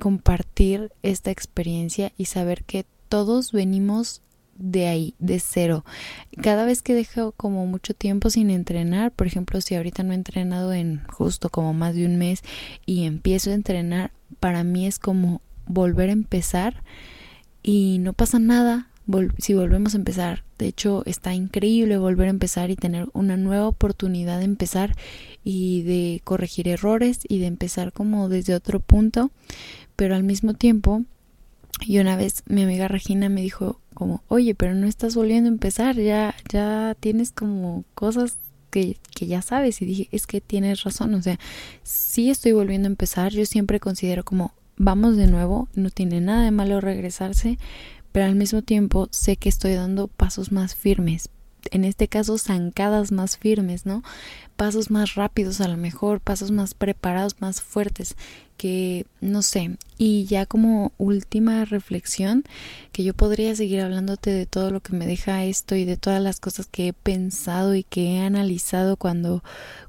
[0.00, 4.22] compartir esta experiencia y saber que todos venimos
[4.58, 5.84] de ahí, de cero.
[6.42, 10.16] Cada vez que dejo como mucho tiempo sin entrenar, por ejemplo, si ahorita no he
[10.16, 12.42] entrenado en justo como más de un mes
[12.84, 16.82] y empiezo a entrenar, para mí es como volver a empezar
[17.62, 18.88] y no pasa nada,
[19.38, 20.44] si volvemos a empezar.
[20.58, 24.94] De hecho, está increíble volver a empezar y tener una nueva oportunidad de empezar
[25.44, 29.30] y de corregir errores y de empezar como desde otro punto.
[29.94, 31.04] Pero al mismo tiempo,
[31.80, 35.52] y una vez mi amiga Regina me dijo como, oye, pero no estás volviendo a
[35.52, 38.36] empezar, ya, ya tienes como cosas
[38.70, 39.80] que, que, ya sabes.
[39.80, 41.38] Y dije, es que tienes razón, o sea,
[41.82, 46.44] sí estoy volviendo a empezar, yo siempre considero como, vamos de nuevo, no tiene nada
[46.44, 47.58] de malo regresarse,
[48.16, 51.28] pero al mismo tiempo sé que estoy dando pasos más firmes,
[51.70, 54.02] en este caso zancadas más firmes, ¿no?
[54.56, 58.16] Pasos más rápidos a lo mejor, pasos más preparados, más fuertes
[58.56, 59.76] que no sé.
[59.98, 62.44] Y ya como última reflexión,
[62.92, 66.22] que yo podría seguir hablándote de todo lo que me deja esto y de todas
[66.22, 69.42] las cosas que he pensado y que he analizado cuando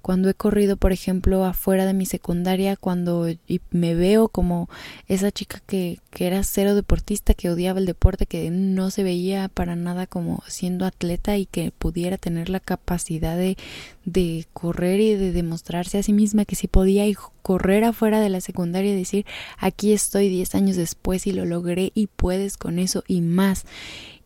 [0.07, 3.27] cuando he corrido, por ejemplo, afuera de mi secundaria, cuando
[3.71, 4.69] me veo como
[5.09, 9.49] esa chica que, que era cero deportista, que odiaba el deporte, que no se veía
[9.49, 13.57] para nada como siendo atleta y que pudiera tener la capacidad de,
[14.05, 17.13] de correr y de demostrarse a sí misma que sí podía y
[17.47, 19.25] correr afuera de la secundaria y decir
[19.57, 23.63] aquí estoy 10 años después y lo logré y puedes con eso y más.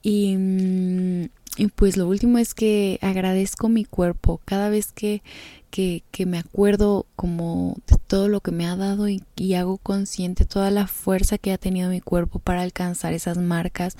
[0.01, 5.21] Y, mm, y pues lo último es que agradezco mi cuerpo cada vez que,
[5.69, 10.45] que, me acuerdo como de todo lo que me ha dado y, y, hago consciente
[10.45, 13.97] toda la fuerza que ha tenido mi cuerpo para alcanzar esas marcas.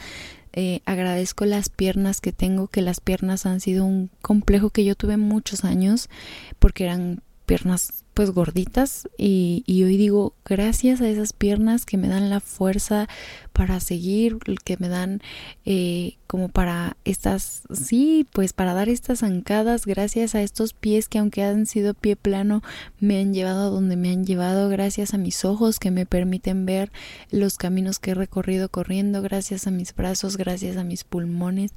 [0.54, 4.96] Eh, agradezco las piernas que tengo, que las piernas han sido un complejo que yo
[4.96, 6.10] tuve muchos años
[6.58, 12.08] porque eran piernas pues gorditas y, y, hoy digo gracias a esas piernas que me
[12.08, 13.10] dan la fuerza
[13.54, 15.22] para seguir que me dan
[15.66, 21.20] eh, como para estas sí pues para dar estas zancadas gracias a estos pies que
[21.20, 22.62] aunque han sido pie plano
[23.00, 26.66] me han llevado a donde me han llevado gracias a mis ojos que me permiten
[26.66, 26.92] ver
[27.30, 31.72] los caminos que he recorrido corriendo gracias a mis brazos gracias a mis pulmones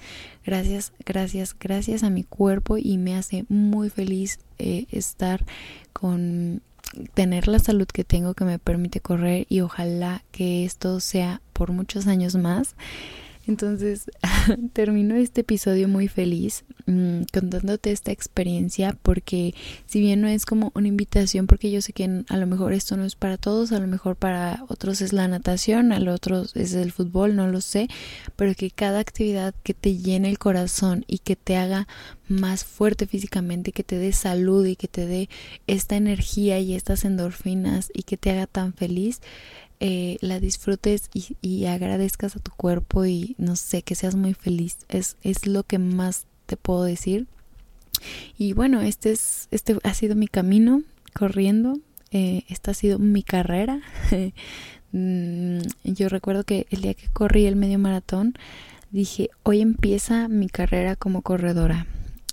[0.44, 5.44] gracias gracias gracias a mi cuerpo y me hace muy feliz eh, estar
[5.92, 6.62] con
[7.14, 11.72] tener la salud que tengo que me permite correr y ojalá que esto sea por
[11.72, 12.76] muchos años más.
[13.46, 14.10] Entonces,
[14.72, 19.54] termino este episodio muy feliz mmm, contándote esta experiencia porque
[19.86, 22.96] si bien no es como una invitación porque yo sé que a lo mejor esto
[22.96, 26.74] no es para todos, a lo mejor para otros es la natación, a otros es
[26.74, 27.88] el fútbol, no lo sé,
[28.36, 31.86] pero que cada actividad que te llene el corazón y que te haga
[32.28, 35.28] más fuerte físicamente, que te dé salud y que te dé
[35.66, 39.20] esta energía y estas endorfinas y que te haga tan feliz,
[39.80, 44.78] eh, la disfrutes y, agradezcas a tu cuerpo y no sé, que seas muy feliz.
[44.88, 47.26] Es, es lo que más te puedo decir.
[48.36, 51.78] Y bueno, este, es, este ha sido mi camino corriendo.
[52.10, 53.80] Eh, esta ha sido mi carrera.
[54.96, 58.34] Mm, yo recuerdo que el día que corrí el medio maratón,
[58.92, 61.88] dije, hoy empieza mi carrera como corredora.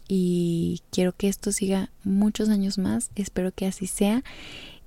[0.08, 3.10] Y quiero que esto siga muchos años más.
[3.16, 4.24] Espero que así sea.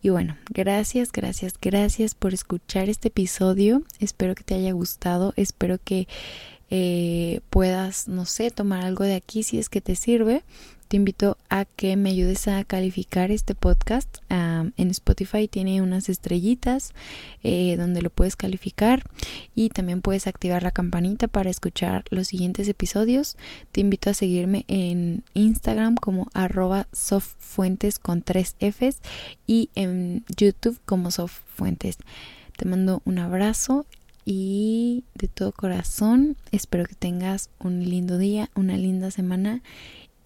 [0.05, 3.83] Y bueno, gracias, gracias, gracias por escuchar este episodio.
[4.01, 5.33] Espero que te haya gustado.
[5.35, 6.09] Espero que
[6.69, 10.43] eh, puedas, no sé, tomar algo de aquí si es que te sirve
[10.89, 14.19] te invito a que me ayudes a calificar este podcast.
[14.29, 16.93] en Spotify tiene unas estrellitas
[17.43, 19.05] eh, donde lo puedes calificar
[19.55, 23.37] y también puedes activar la campanita para escuchar los siguientes episodios.
[23.73, 28.99] Te invito a seguirme en Instagram como arroba softfuentes con tres Fs
[29.47, 31.99] y en YouTube como softfuentes.
[32.57, 33.87] Te mando un abrazo
[34.25, 39.63] y de todo corazón espero que tengas un lindo día, una linda semana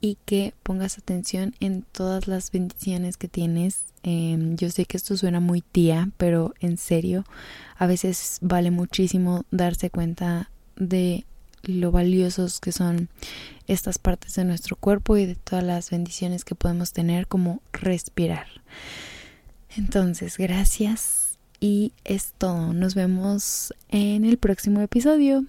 [0.00, 3.84] y que pongas atención en todas las bendiciones que tienes.
[4.02, 7.24] Eh, yo sé que esto suena muy tía, pero en serio,
[7.76, 11.24] a veces vale muchísimo darse cuenta de
[11.62, 13.08] lo valiosos que son
[13.66, 18.46] estas partes de nuestro cuerpo y de todas las bendiciones que podemos tener como respirar.
[19.76, 22.72] Entonces, gracias y es todo.
[22.72, 25.44] Nos vemos en el próximo episodio.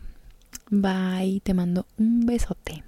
[0.69, 2.83] Bye, te mando un besote.